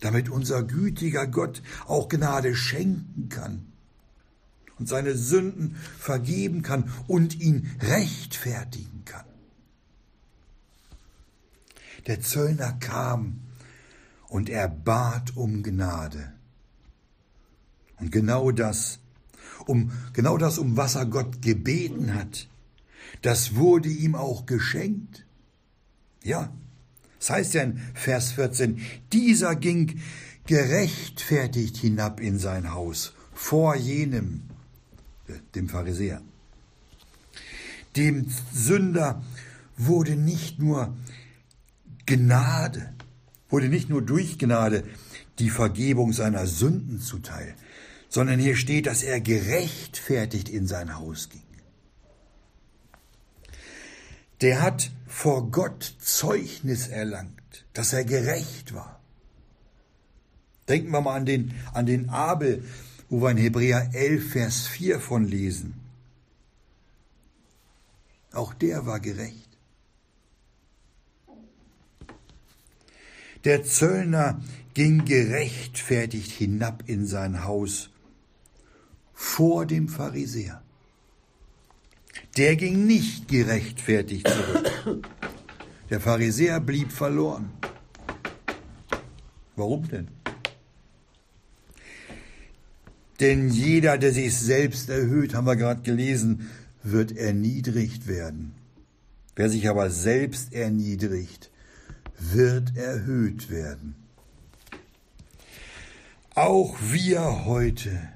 damit 0.01 0.29
unser 0.29 0.63
gütiger 0.63 1.27
Gott 1.27 1.63
auch 1.87 2.09
Gnade 2.09 2.55
schenken 2.55 3.29
kann 3.29 3.67
und 4.79 4.89
seine 4.89 5.15
Sünden 5.15 5.77
vergeben 5.99 6.63
kann 6.63 6.91
und 7.07 7.41
ihn 7.41 7.71
rechtfertigen 7.81 9.05
kann. 9.05 9.27
Der 12.07 12.21
Zöllner 12.21 12.73
kam 12.81 13.41
und 14.29 14.49
er 14.49 14.69
bat 14.69 15.37
um 15.37 15.63
Gnade. 15.63 16.33
Und 17.99 18.11
genau 18.11 18.51
das 18.51 19.01
um 19.67 19.93
genau 20.13 20.39
das, 20.39 20.59
um 20.59 20.77
was 20.77 20.97
er 20.97 21.07
Gott 21.07 21.43
gebeten 21.43 22.15
hat, 22.15 22.49
das 23.23 23.55
wurde 23.55 23.89
ihm 23.89 24.15
auch 24.15 24.47
geschenkt. 24.47 25.27
Ja, 26.23 26.53
das 27.21 27.31
heißt 27.31 27.55
ja 27.55 27.63
in 27.63 27.81
Vers 27.95 28.33
14, 28.33 28.81
dieser 29.13 29.55
ging 29.55 30.01
gerechtfertigt 30.47 31.77
hinab 31.77 32.19
in 32.19 32.39
sein 32.39 32.73
Haus 32.73 33.13
vor 33.35 33.77
jenem, 33.77 34.43
äh, 35.29 35.35
dem 35.55 35.69
Pharisäer. 35.69 36.23
Dem 37.95 38.27
Sünder 38.53 39.23
wurde 39.77 40.17
nicht 40.17 40.59
nur 40.59 40.97
Gnade, 42.07 42.93
wurde 43.49 43.69
nicht 43.69 43.91
nur 43.91 44.03
durch 44.03 44.39
Gnade 44.39 44.85
die 45.39 45.51
Vergebung 45.51 46.13
seiner 46.13 46.47
Sünden 46.47 47.01
zuteil, 47.01 47.55
sondern 48.09 48.41
hier 48.41 48.57
steht, 48.57 48.87
dass 48.87 49.03
er 49.03 49.21
gerechtfertigt 49.21 50.49
in 50.49 50.67
sein 50.67 50.97
Haus 50.97 51.29
ging. 51.29 51.43
Der 54.41 54.63
hat 54.63 54.91
vor 55.07 55.51
Gott 55.51 55.97
Zeugnis 55.99 56.89
erlangt, 56.89 57.67
dass 57.73 57.93
er 57.93 58.05
gerecht 58.05 58.75
war. 58.75 59.01
Denken 60.69 60.91
wir 60.91 61.01
mal 61.01 61.17
an 61.17 61.27
den, 61.27 61.55
an 61.75 61.87
den 61.87 62.09
Abel, 62.09 62.65
wo 63.09 63.21
wir 63.21 63.31
in 63.33 63.37
Hebräer 63.37 63.91
11, 63.93 64.31
Vers 64.31 64.67
4 64.69 65.01
von 65.01 65.25
lesen. 65.25 65.75
Auch 68.33 68.55
der 68.55 68.87
war 68.87 69.01
gerecht. 69.01 69.49
Der 73.45 73.65
Zöllner 73.65 74.41
ging 74.75 75.05
gerechtfertigt 75.05 76.31
hinab 76.31 76.85
in 76.87 77.07
sein 77.07 77.45
Haus 77.45 77.91
vor 79.13 79.67
dem 79.67 79.89
Pharisäer. 79.89 80.63
Der 82.37 82.57
ging 82.57 82.87
nicht 82.87 83.29
gerechtfertigt 83.29 84.29
zurück. 84.29 85.09
Der 85.91 86.01
Pharisäer 86.01 86.61
blieb 86.61 86.93
verloren. 86.93 87.51
Warum 89.57 89.89
denn? 89.89 90.09
Denn 93.19 93.51
jeder, 93.51 93.99
der 93.99 94.13
sich 94.13 94.37
selbst 94.37 94.89
erhöht, 94.89 95.35
haben 95.35 95.47
wir 95.47 95.57
gerade 95.57 95.83
gelesen, 95.83 96.51
wird 96.83 97.17
erniedrigt 97.17 98.07
werden. 98.07 98.55
Wer 99.37 99.51
sich 99.51 99.69
aber 99.69 99.91
selbst 99.91 100.55
erniedrigt, 100.55 101.51
wird 102.19 102.77
erhöht 102.77 103.51
werden. 103.51 103.97
Auch 106.35 106.79
wir 106.81 107.45
heute, 107.45 108.09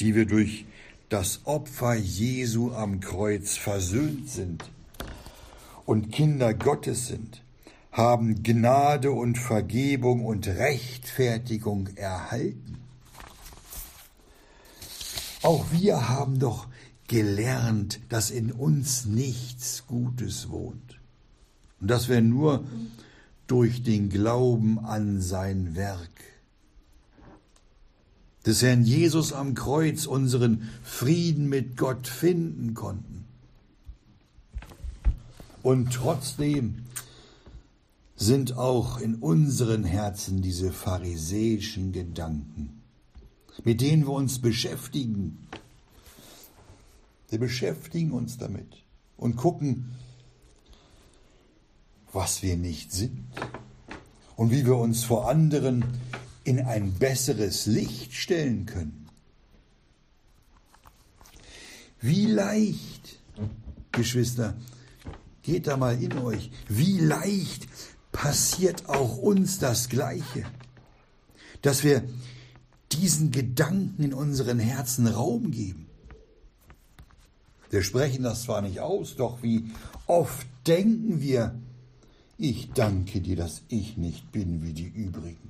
die 0.00 0.14
wir 0.14 0.26
durch 0.26 0.66
das 1.10 1.40
Opfer 1.44 1.94
Jesu 1.94 2.72
am 2.72 3.00
Kreuz 3.00 3.56
versöhnt 3.56 4.30
sind 4.30 4.70
und 5.84 6.12
Kinder 6.12 6.54
Gottes 6.54 7.08
sind, 7.08 7.42
haben 7.90 8.44
Gnade 8.44 9.10
und 9.10 9.36
Vergebung 9.36 10.24
und 10.24 10.46
Rechtfertigung 10.46 11.88
erhalten. 11.96 12.78
Auch 15.42 15.66
wir 15.72 16.08
haben 16.08 16.38
doch 16.38 16.68
gelernt, 17.08 17.98
dass 18.08 18.30
in 18.30 18.52
uns 18.52 19.04
nichts 19.04 19.88
Gutes 19.88 20.48
wohnt 20.48 21.00
und 21.80 21.90
dass 21.90 22.08
wir 22.08 22.20
nur 22.20 22.64
durch 23.48 23.82
den 23.82 24.10
Glauben 24.10 24.78
an 24.78 25.20
sein 25.20 25.74
Werk 25.74 26.29
des 28.46 28.62
Herrn 28.62 28.84
Jesus 28.84 29.32
am 29.32 29.54
Kreuz 29.54 30.06
unseren 30.06 30.70
Frieden 30.82 31.48
mit 31.48 31.76
Gott 31.76 32.06
finden 32.06 32.74
konnten. 32.74 33.24
Und 35.62 35.92
trotzdem 35.92 36.86
sind 38.16 38.56
auch 38.56 38.98
in 38.98 39.16
unseren 39.16 39.84
Herzen 39.84 40.42
diese 40.42 40.72
pharisäischen 40.72 41.92
Gedanken 41.92 42.80
mit 43.64 43.80
denen 43.80 44.06
wir 44.06 44.12
uns 44.12 44.38
beschäftigen. 44.40 45.46
Wir 47.28 47.38
beschäftigen 47.38 48.12
uns 48.12 48.38
damit 48.38 48.82
und 49.16 49.36
gucken, 49.36 49.94
was 52.12 52.42
wir 52.42 52.56
nicht 52.56 52.92
sind 52.92 53.24
und 54.36 54.50
wie 54.50 54.66
wir 54.66 54.76
uns 54.76 55.04
vor 55.04 55.28
anderen 55.28 55.84
in 56.44 56.60
ein 56.60 56.92
besseres 56.94 57.66
Licht 57.66 58.14
stellen 58.14 58.66
können. 58.66 59.08
Wie 62.00 62.26
leicht, 62.26 63.20
Geschwister, 63.92 64.56
geht 65.42 65.66
da 65.66 65.76
mal 65.76 66.02
in 66.02 66.16
euch, 66.18 66.50
wie 66.68 66.98
leicht 66.98 67.66
passiert 68.12 68.88
auch 68.88 69.18
uns 69.18 69.58
das 69.58 69.88
Gleiche, 69.88 70.44
dass 71.62 71.84
wir 71.84 72.02
diesen 72.92 73.30
Gedanken 73.30 74.02
in 74.02 74.14
unseren 74.14 74.58
Herzen 74.58 75.06
Raum 75.06 75.50
geben. 75.50 75.86
Wir 77.70 77.82
sprechen 77.82 78.24
das 78.24 78.42
zwar 78.42 78.62
nicht 78.62 78.80
aus, 78.80 79.14
doch 79.16 79.42
wie 79.42 79.70
oft 80.06 80.46
denken 80.66 81.20
wir, 81.20 81.54
ich 82.36 82.70
danke 82.72 83.20
dir, 83.20 83.36
dass 83.36 83.62
ich 83.68 83.96
nicht 83.96 84.32
bin 84.32 84.64
wie 84.64 84.72
die 84.72 84.88
übrigen. 84.88 85.49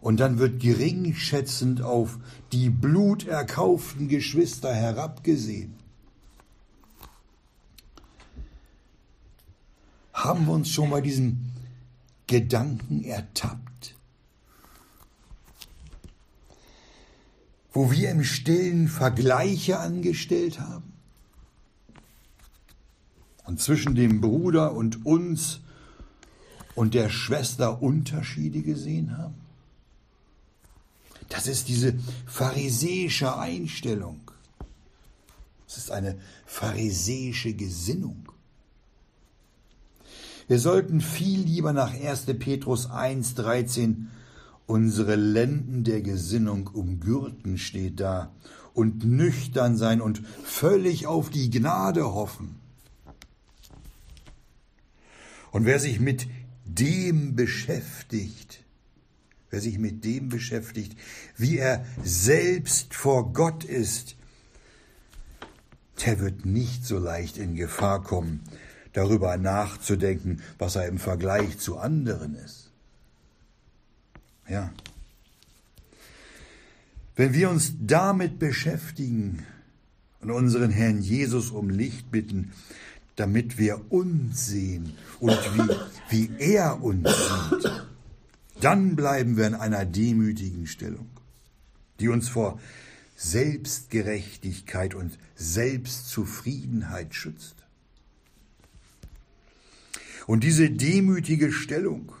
Und 0.00 0.18
dann 0.20 0.38
wird 0.38 0.60
geringschätzend 0.60 1.82
auf 1.82 2.18
die 2.52 2.70
bluterkauften 2.70 4.08
Geschwister 4.08 4.74
herabgesehen. 4.74 5.74
Haben 10.14 10.46
wir 10.46 10.52
uns 10.52 10.70
schon 10.70 10.90
bei 10.90 11.00
diesem 11.00 11.50
Gedanken 12.26 13.04
ertappt? 13.04 13.70
wo 17.72 17.90
wir 17.90 18.10
im 18.10 18.24
stillen 18.24 18.88
Vergleiche 18.88 19.78
angestellt 19.78 20.60
haben 20.60 20.92
und 23.46 23.60
zwischen 23.60 23.94
dem 23.94 24.20
Bruder 24.20 24.74
und 24.74 25.06
uns 25.06 25.60
und 26.74 26.94
der 26.94 27.10
Schwester 27.10 27.82
Unterschiede 27.82 28.62
gesehen 28.62 29.16
haben? 29.16 29.39
Das 31.30 31.46
ist 31.46 31.68
diese 31.68 31.94
pharisäische 32.26 33.38
Einstellung. 33.38 34.20
Das 35.66 35.78
ist 35.78 35.90
eine 35.90 36.18
pharisäische 36.44 37.54
Gesinnung. 37.54 38.28
Wir 40.48 40.58
sollten 40.58 41.00
viel 41.00 41.40
lieber 41.40 41.72
nach 41.72 41.94
1. 41.94 42.26
Petrus 42.38 42.90
1, 42.90 43.36
13 43.36 44.10
unsere 44.66 45.14
Lenden 45.14 45.84
der 45.84 46.00
Gesinnung 46.00 46.66
umgürten 46.66 47.58
steht 47.58 48.00
da 48.00 48.32
und 48.74 49.04
nüchtern 49.04 49.76
sein 49.76 50.00
und 50.00 50.22
völlig 50.44 51.06
auf 51.06 51.30
die 51.30 51.50
Gnade 51.50 52.12
hoffen. 52.12 52.56
Und 55.52 55.64
wer 55.66 55.78
sich 55.78 56.00
mit 56.00 56.26
dem 56.64 57.36
beschäftigt, 57.36 58.64
wer 59.50 59.60
sich 59.60 59.78
mit 59.78 60.04
dem 60.04 60.28
beschäftigt, 60.28 60.96
wie 61.36 61.58
er 61.58 61.84
selbst 62.02 62.94
vor 62.94 63.32
Gott 63.32 63.64
ist, 63.64 64.16
der 66.04 66.20
wird 66.20 66.46
nicht 66.46 66.84
so 66.86 66.98
leicht 66.98 67.36
in 67.36 67.56
Gefahr 67.56 68.02
kommen, 68.02 68.40
darüber 68.92 69.36
nachzudenken, 69.36 70.40
was 70.58 70.76
er 70.76 70.86
im 70.86 70.98
Vergleich 70.98 71.58
zu 71.58 71.78
anderen 71.78 72.34
ist. 72.36 72.70
Ja. 74.48 74.72
Wenn 77.16 77.34
wir 77.34 77.50
uns 77.50 77.74
damit 77.80 78.38
beschäftigen 78.38 79.44
und 80.20 80.30
unseren 80.30 80.70
Herrn 80.70 81.02
Jesus 81.02 81.50
um 81.50 81.70
Licht 81.70 82.10
bitten, 82.10 82.52
damit 83.16 83.58
wir 83.58 83.92
uns 83.92 84.46
sehen 84.46 84.94
und 85.20 85.38
wie, 85.54 85.76
wie 86.08 86.30
er 86.38 86.82
uns 86.82 87.08
sieht, 87.10 87.70
dann 88.64 88.96
bleiben 88.96 89.36
wir 89.36 89.46
in 89.46 89.54
einer 89.54 89.84
demütigen 89.84 90.66
Stellung, 90.66 91.08
die 91.98 92.08
uns 92.08 92.28
vor 92.28 92.60
Selbstgerechtigkeit 93.16 94.94
und 94.94 95.18
Selbstzufriedenheit 95.34 97.14
schützt. 97.14 97.56
Und 100.26 100.44
diese 100.44 100.70
demütige 100.70 101.52
Stellung 101.52 102.12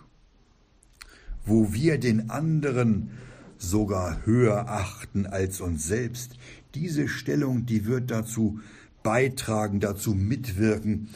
wo 1.44 1.72
wir 1.72 1.98
den 1.98 2.30
anderen 2.30 3.10
sogar 3.58 4.24
höher 4.24 4.68
achten 4.68 5.26
als 5.26 5.60
uns 5.60 5.86
selbst. 5.86 6.36
Diese 6.74 7.08
Stellung, 7.08 7.66
die 7.66 7.86
wird 7.86 8.10
dazu 8.10 8.60
beitragen, 9.02 9.80
dazu 9.80 10.14
mitwirken, 10.14 11.08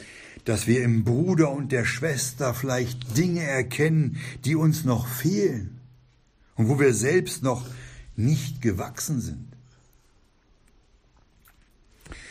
dass 0.45 0.67
wir 0.67 0.83
im 0.83 1.05
Bruder 1.05 1.51
und 1.51 1.73
der 1.73 1.85
Schwester 1.85 2.55
vielleicht 2.55 3.17
Dinge 3.17 3.43
erkennen, 3.43 4.19
die 4.45 4.57
uns 4.57 4.85
noch 4.85 5.07
fehlen 5.07 5.81
und 6.57 6.69
wo 6.69 6.79
wir 6.79 6.95
selbst 6.95 7.43
noch 7.43 7.67
nicht 8.17 8.61
gewachsen 8.61 9.21
sind. 9.21 9.49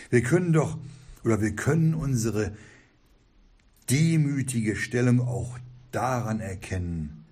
Wir 0.10 0.22
können 0.22 0.54
doch 0.54 0.78
oder 1.24 1.42
wir 1.42 1.56
können 1.56 1.94
unsere 1.94 2.56
demütige 3.90 4.76
Stellung 4.76 5.22
auch 5.22 5.58
daran 5.92 6.40
erkennen, 6.40 7.26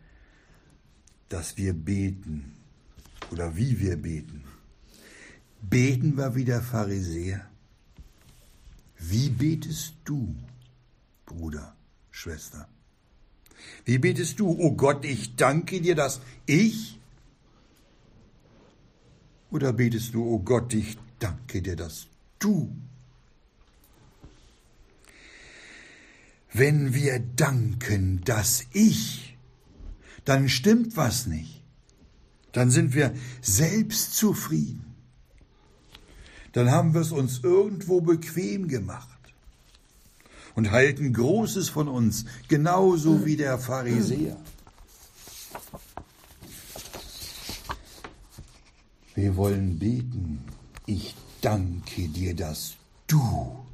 dass 1.29 1.57
wir 1.57 1.73
beten 1.73 2.53
oder 3.31 3.55
wie 3.55 3.79
wir 3.79 3.97
beten. 3.97 4.43
Beten 5.61 6.17
wir 6.17 6.35
wie 6.35 6.45
der 6.45 6.61
Pharisäer? 6.61 7.45
Wie 8.97 9.29
betest 9.29 9.93
du, 10.05 10.35
Bruder, 11.31 11.75
Schwester? 12.09 12.67
Wie 13.85 13.97
betest 13.97 14.39
du, 14.39 14.49
oh 14.49 14.73
Gott, 14.73 15.05
ich 15.05 15.35
danke 15.35 15.81
dir, 15.81 15.95
dass 15.95 16.21
ich? 16.45 16.99
Oder 19.49 19.73
betest 19.73 20.13
du, 20.13 20.23
oh 20.23 20.39
Gott, 20.39 20.73
ich 20.73 20.97
danke 21.19 21.61
dir, 21.61 21.75
dass 21.75 22.07
du? 22.39 22.75
Wenn 26.53 26.93
wir 26.93 27.19
danken, 27.19 28.21
dass 28.25 28.65
ich, 28.73 29.37
dann 30.25 30.49
stimmt 30.49 30.97
was 30.97 31.27
nicht. 31.27 31.63
Dann 32.51 32.69
sind 32.69 32.93
wir 32.93 33.13
selbstzufrieden. 33.41 34.85
Dann 36.51 36.69
haben 36.69 36.93
wir 36.93 37.01
es 37.01 37.13
uns 37.13 37.39
irgendwo 37.43 38.01
bequem 38.01 38.67
gemacht 38.67 39.20
und 40.55 40.71
halten 40.71 41.13
Großes 41.13 41.69
von 41.69 41.87
uns, 41.87 42.25
genauso 42.47 43.25
wie 43.25 43.37
der 43.37 43.57
Pharisäer. 43.57 44.37
Wir 49.15 49.35
wollen 49.35 49.77
beten, 49.77 50.43
ich 50.85 51.15
danke 51.41 52.07
dir, 52.07 52.35
dass 52.35 52.75
du. 53.07 53.65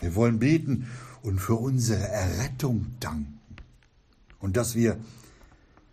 Wir 0.00 0.14
wollen 0.14 0.38
beten 0.38 0.88
und 1.22 1.38
für 1.38 1.54
unsere 1.54 2.08
Errettung 2.08 2.94
danken 3.00 3.40
und 4.40 4.56
dass 4.56 4.74
wir 4.74 4.98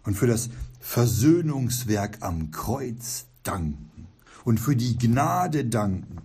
und 0.03 0.15
für 0.15 0.27
das 0.27 0.49
Versöhnungswerk 0.79 2.17
am 2.21 2.51
Kreuz 2.51 3.25
danken 3.43 4.07
und 4.43 4.59
für 4.59 4.75
die 4.75 4.97
Gnade 4.97 5.65
danken, 5.65 6.17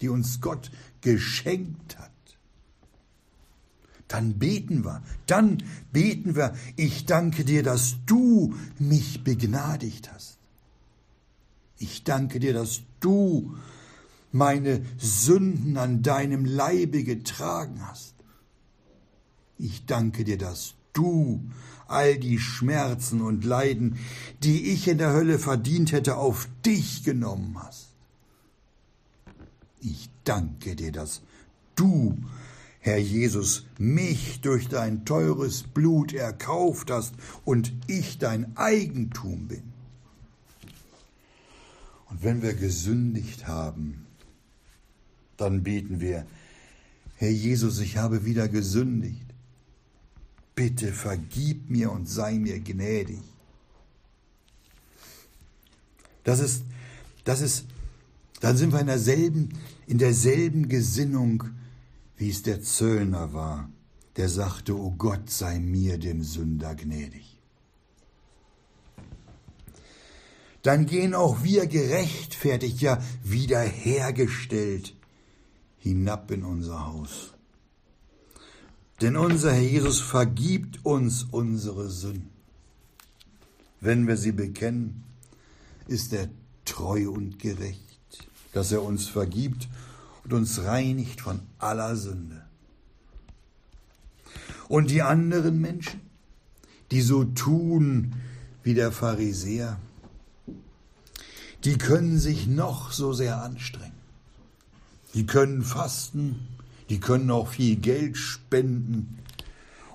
die 0.00 0.08
uns 0.08 0.40
Gott 0.40 0.70
geschenkt 1.00 1.98
hat. 1.98 2.13
Dann 4.14 4.38
beten 4.38 4.84
wir, 4.84 5.02
dann 5.26 5.60
beten 5.92 6.36
wir, 6.36 6.54
ich 6.76 7.04
danke 7.04 7.44
dir, 7.44 7.64
dass 7.64 7.96
du 8.06 8.54
mich 8.78 9.24
begnadigt 9.24 10.12
hast. 10.14 10.38
Ich 11.78 12.04
danke 12.04 12.38
dir, 12.38 12.52
dass 12.52 12.82
du 13.00 13.56
meine 14.30 14.84
Sünden 14.98 15.76
an 15.78 16.04
deinem 16.04 16.44
Leibe 16.44 17.02
getragen 17.02 17.84
hast. 17.88 18.14
Ich 19.58 19.84
danke 19.84 20.22
dir, 20.22 20.38
dass 20.38 20.74
du 20.92 21.40
all 21.88 22.16
die 22.16 22.38
Schmerzen 22.38 23.20
und 23.20 23.44
Leiden, 23.44 23.98
die 24.44 24.70
ich 24.70 24.86
in 24.86 24.98
der 24.98 25.12
Hölle 25.12 25.40
verdient 25.40 25.90
hätte, 25.90 26.18
auf 26.18 26.46
dich 26.64 27.02
genommen 27.02 27.56
hast. 27.60 27.88
Ich 29.80 30.08
danke 30.22 30.76
dir, 30.76 30.92
dass 30.92 31.20
du, 31.74 32.16
Herr 32.84 32.98
Jesus, 32.98 33.64
mich 33.78 34.42
durch 34.42 34.68
dein 34.68 35.06
teures 35.06 35.62
Blut 35.62 36.12
erkauft 36.12 36.90
hast 36.90 37.14
und 37.46 37.72
ich 37.86 38.18
dein 38.18 38.54
Eigentum 38.58 39.48
bin. 39.48 39.62
Und 42.10 42.22
wenn 42.22 42.42
wir 42.42 42.52
gesündigt 42.52 43.48
haben, 43.48 44.04
dann 45.38 45.62
beten 45.62 46.02
wir, 46.02 46.26
Herr 47.16 47.30
Jesus, 47.30 47.78
ich 47.78 47.96
habe 47.96 48.26
wieder 48.26 48.48
gesündigt. 48.48 49.24
Bitte 50.54 50.92
vergib 50.92 51.70
mir 51.70 51.90
und 51.90 52.06
sei 52.06 52.34
mir 52.34 52.60
gnädig. 52.60 53.22
Das 56.22 56.38
ist, 56.38 56.64
das 57.24 57.40
ist, 57.40 57.64
dann 58.40 58.58
sind 58.58 58.74
wir 58.74 58.80
in 58.80 58.88
derselben, 58.88 59.58
in 59.86 59.96
derselben 59.96 60.68
Gesinnung, 60.68 61.44
wie 62.16 62.30
es 62.30 62.42
der 62.42 62.62
Zöllner 62.62 63.32
war, 63.32 63.70
der 64.16 64.28
sagte, 64.28 64.76
O 64.76 64.92
Gott, 64.92 65.30
sei 65.30 65.58
mir 65.58 65.98
dem 65.98 66.22
Sünder 66.22 66.74
gnädig. 66.74 67.38
Dann 70.62 70.86
gehen 70.86 71.14
auch 71.14 71.42
wir 71.42 71.66
gerechtfertigt, 71.66 72.80
ja 72.80 72.98
wiederhergestellt 73.22 74.94
hinab 75.78 76.30
in 76.30 76.44
unser 76.44 76.86
Haus. 76.86 77.34
Denn 79.02 79.16
unser 79.16 79.52
Herr 79.52 79.60
Jesus 79.60 80.00
vergibt 80.00 80.84
uns 80.84 81.24
unsere 81.24 81.90
Sünden. 81.90 82.30
Wenn 83.80 84.06
wir 84.06 84.16
sie 84.16 84.32
bekennen, 84.32 85.04
ist 85.86 86.14
er 86.14 86.30
treu 86.64 87.10
und 87.10 87.38
gerecht, 87.38 87.98
dass 88.54 88.72
er 88.72 88.82
uns 88.82 89.06
vergibt 89.06 89.68
und 90.24 90.32
uns 90.32 90.62
reinigt 90.64 91.20
von 91.20 91.40
aller 91.58 91.96
Sünde. 91.96 92.42
Und 94.68 94.90
die 94.90 95.02
anderen 95.02 95.60
Menschen, 95.60 96.00
die 96.90 97.02
so 97.02 97.24
tun 97.24 98.14
wie 98.62 98.74
der 98.74 98.92
Pharisäer, 98.92 99.78
die 101.64 101.78
können 101.78 102.18
sich 102.18 102.46
noch 102.46 102.92
so 102.92 103.12
sehr 103.12 103.42
anstrengen. 103.42 103.92
Die 105.12 105.26
können 105.26 105.62
fasten, 105.62 106.48
die 106.88 107.00
können 107.00 107.30
auch 107.30 107.48
viel 107.48 107.76
Geld 107.76 108.16
spenden 108.16 109.18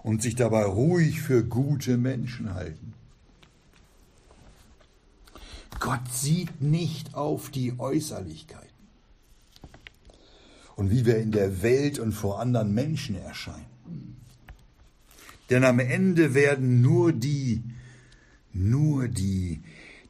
und 0.04 0.22
sich 0.22 0.36
dabei 0.36 0.64
ruhig 0.64 1.22
für 1.22 1.44
gute 1.44 1.98
Menschen 1.98 2.54
halten. 2.54 2.94
Gott 5.80 6.12
sieht 6.12 6.62
nicht 6.62 7.16
auf 7.16 7.50
die 7.50 7.80
Äußerlichkeiten 7.80 8.69
und 10.80 10.92
wie 10.92 11.06
wir 11.06 11.18
in 11.18 11.34
der 11.34 11.62
Welt 11.62 12.00
und 12.00 12.14
vor 12.14 12.40
anderen 12.40 12.74
Menschen 12.74 13.18
erscheinen. 13.18 14.16
Denn 15.50 15.66
am 15.66 15.78
Ende 15.78 16.34
werden 16.34 16.82
nur 16.82 17.12
die, 17.12 17.64
nur 18.54 19.10
die, 19.10 19.60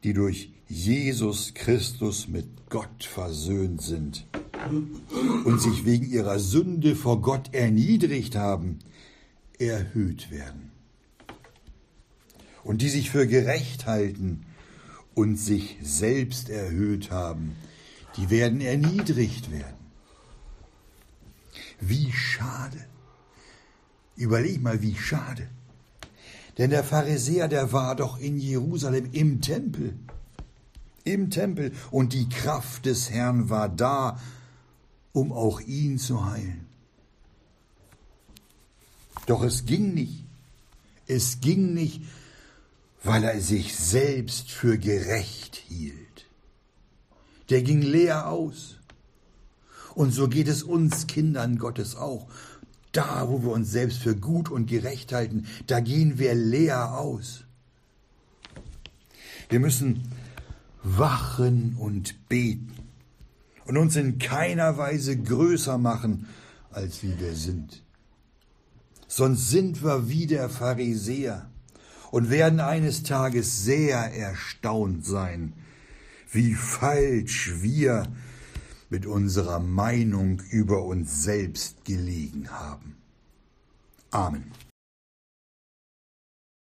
die 0.03 0.13
durch 0.13 0.51
Jesus 0.67 1.55
Christus 1.55 2.27
mit 2.27 2.69
Gott 2.69 3.03
versöhnt 3.03 3.81
sind, 3.81 4.27
und 5.43 5.59
sich 5.59 5.85
wegen 5.85 6.07
ihrer 6.07 6.37
Sünde 6.37 6.95
vor 6.95 7.19
Gott 7.19 7.51
erniedrigt 7.51 8.35
haben, 8.35 8.77
erhöht 9.57 10.29
werden. 10.29 10.69
Und 12.63 12.83
die 12.83 12.89
sich 12.89 13.09
für 13.09 13.25
gerecht 13.25 13.87
halten 13.87 14.45
und 15.15 15.37
sich 15.37 15.77
selbst 15.81 16.51
erhöht 16.51 17.09
haben, 17.09 17.55
die 18.17 18.29
werden 18.29 18.61
erniedrigt 18.61 19.51
werden. 19.51 19.78
Wie 21.79 22.11
schade. 22.11 22.85
Überleg 24.15 24.61
mal, 24.61 24.81
wie 24.81 24.95
schade. 24.95 25.47
Denn 26.57 26.71
der 26.71 26.83
Pharisäer, 26.83 27.47
der 27.47 27.71
war 27.71 27.95
doch 27.95 28.19
in 28.19 28.37
Jerusalem 28.37 29.09
im 29.13 29.41
Tempel. 29.41 29.97
Im 31.05 31.29
Tempel. 31.29 31.71
Und 31.89 32.13
die 32.13 32.27
Kraft 32.27 32.85
des 32.85 33.09
Herrn 33.09 33.49
war 33.49 33.69
da 33.69 34.19
um 35.13 35.31
auch 35.31 35.61
ihn 35.61 35.97
zu 35.97 36.25
heilen. 36.25 36.67
Doch 39.25 39.43
es 39.43 39.65
ging 39.65 39.93
nicht. 39.93 40.25
Es 41.07 41.39
ging 41.41 41.73
nicht, 41.73 42.03
weil 43.03 43.23
er 43.23 43.41
sich 43.41 43.75
selbst 43.75 44.51
für 44.51 44.77
gerecht 44.77 45.55
hielt. 45.55 46.25
Der 47.49 47.63
ging 47.63 47.81
leer 47.81 48.27
aus. 48.27 48.78
Und 49.99 50.13
so 50.13 50.29
geht 50.29 50.47
es 50.47 50.63
uns 50.63 51.07
Kindern 51.07 51.57
Gottes 51.57 51.97
auch. 51.97 52.29
Da, 52.93 53.27
wo 53.27 53.43
wir 53.43 53.51
uns 53.51 53.69
selbst 53.69 53.97
für 53.97 54.15
gut 54.15 54.49
und 54.49 54.67
gerecht 54.67 55.11
halten, 55.11 55.45
da 55.67 55.81
gehen 55.81 56.17
wir 56.17 56.33
leer 56.35 56.97
aus. 56.97 57.43
Wir 59.49 59.59
müssen 59.59 60.03
wachen 60.83 61.75
und 61.77 62.29
beten 62.29 62.71
und 63.65 63.75
uns 63.75 63.97
in 63.97 64.19
keiner 64.19 64.77
Weise 64.77 65.17
größer 65.17 65.77
machen, 65.77 66.27
als 66.71 67.03
wie 67.03 67.19
wir 67.19 67.35
sind. 67.35 67.83
Sonst 69.09 69.49
sind 69.49 69.83
wir 69.83 70.07
wie 70.07 70.27
der 70.27 70.47
Pharisäer 70.47 71.49
und 72.09 72.29
werden 72.29 72.61
eines 72.61 73.03
Tages 73.03 73.65
sehr 73.65 73.97
erstaunt 74.15 75.05
sein, 75.05 75.51
wie 76.31 76.53
falsch 76.53 77.55
wir 77.59 78.07
mit 78.89 79.05
unserer 79.05 79.59
Meinung 79.59 80.41
über 80.49 80.83
uns 80.83 81.23
selbst 81.23 81.85
gelegen 81.85 82.49
haben. 82.51 82.97
Amen. 84.11 84.51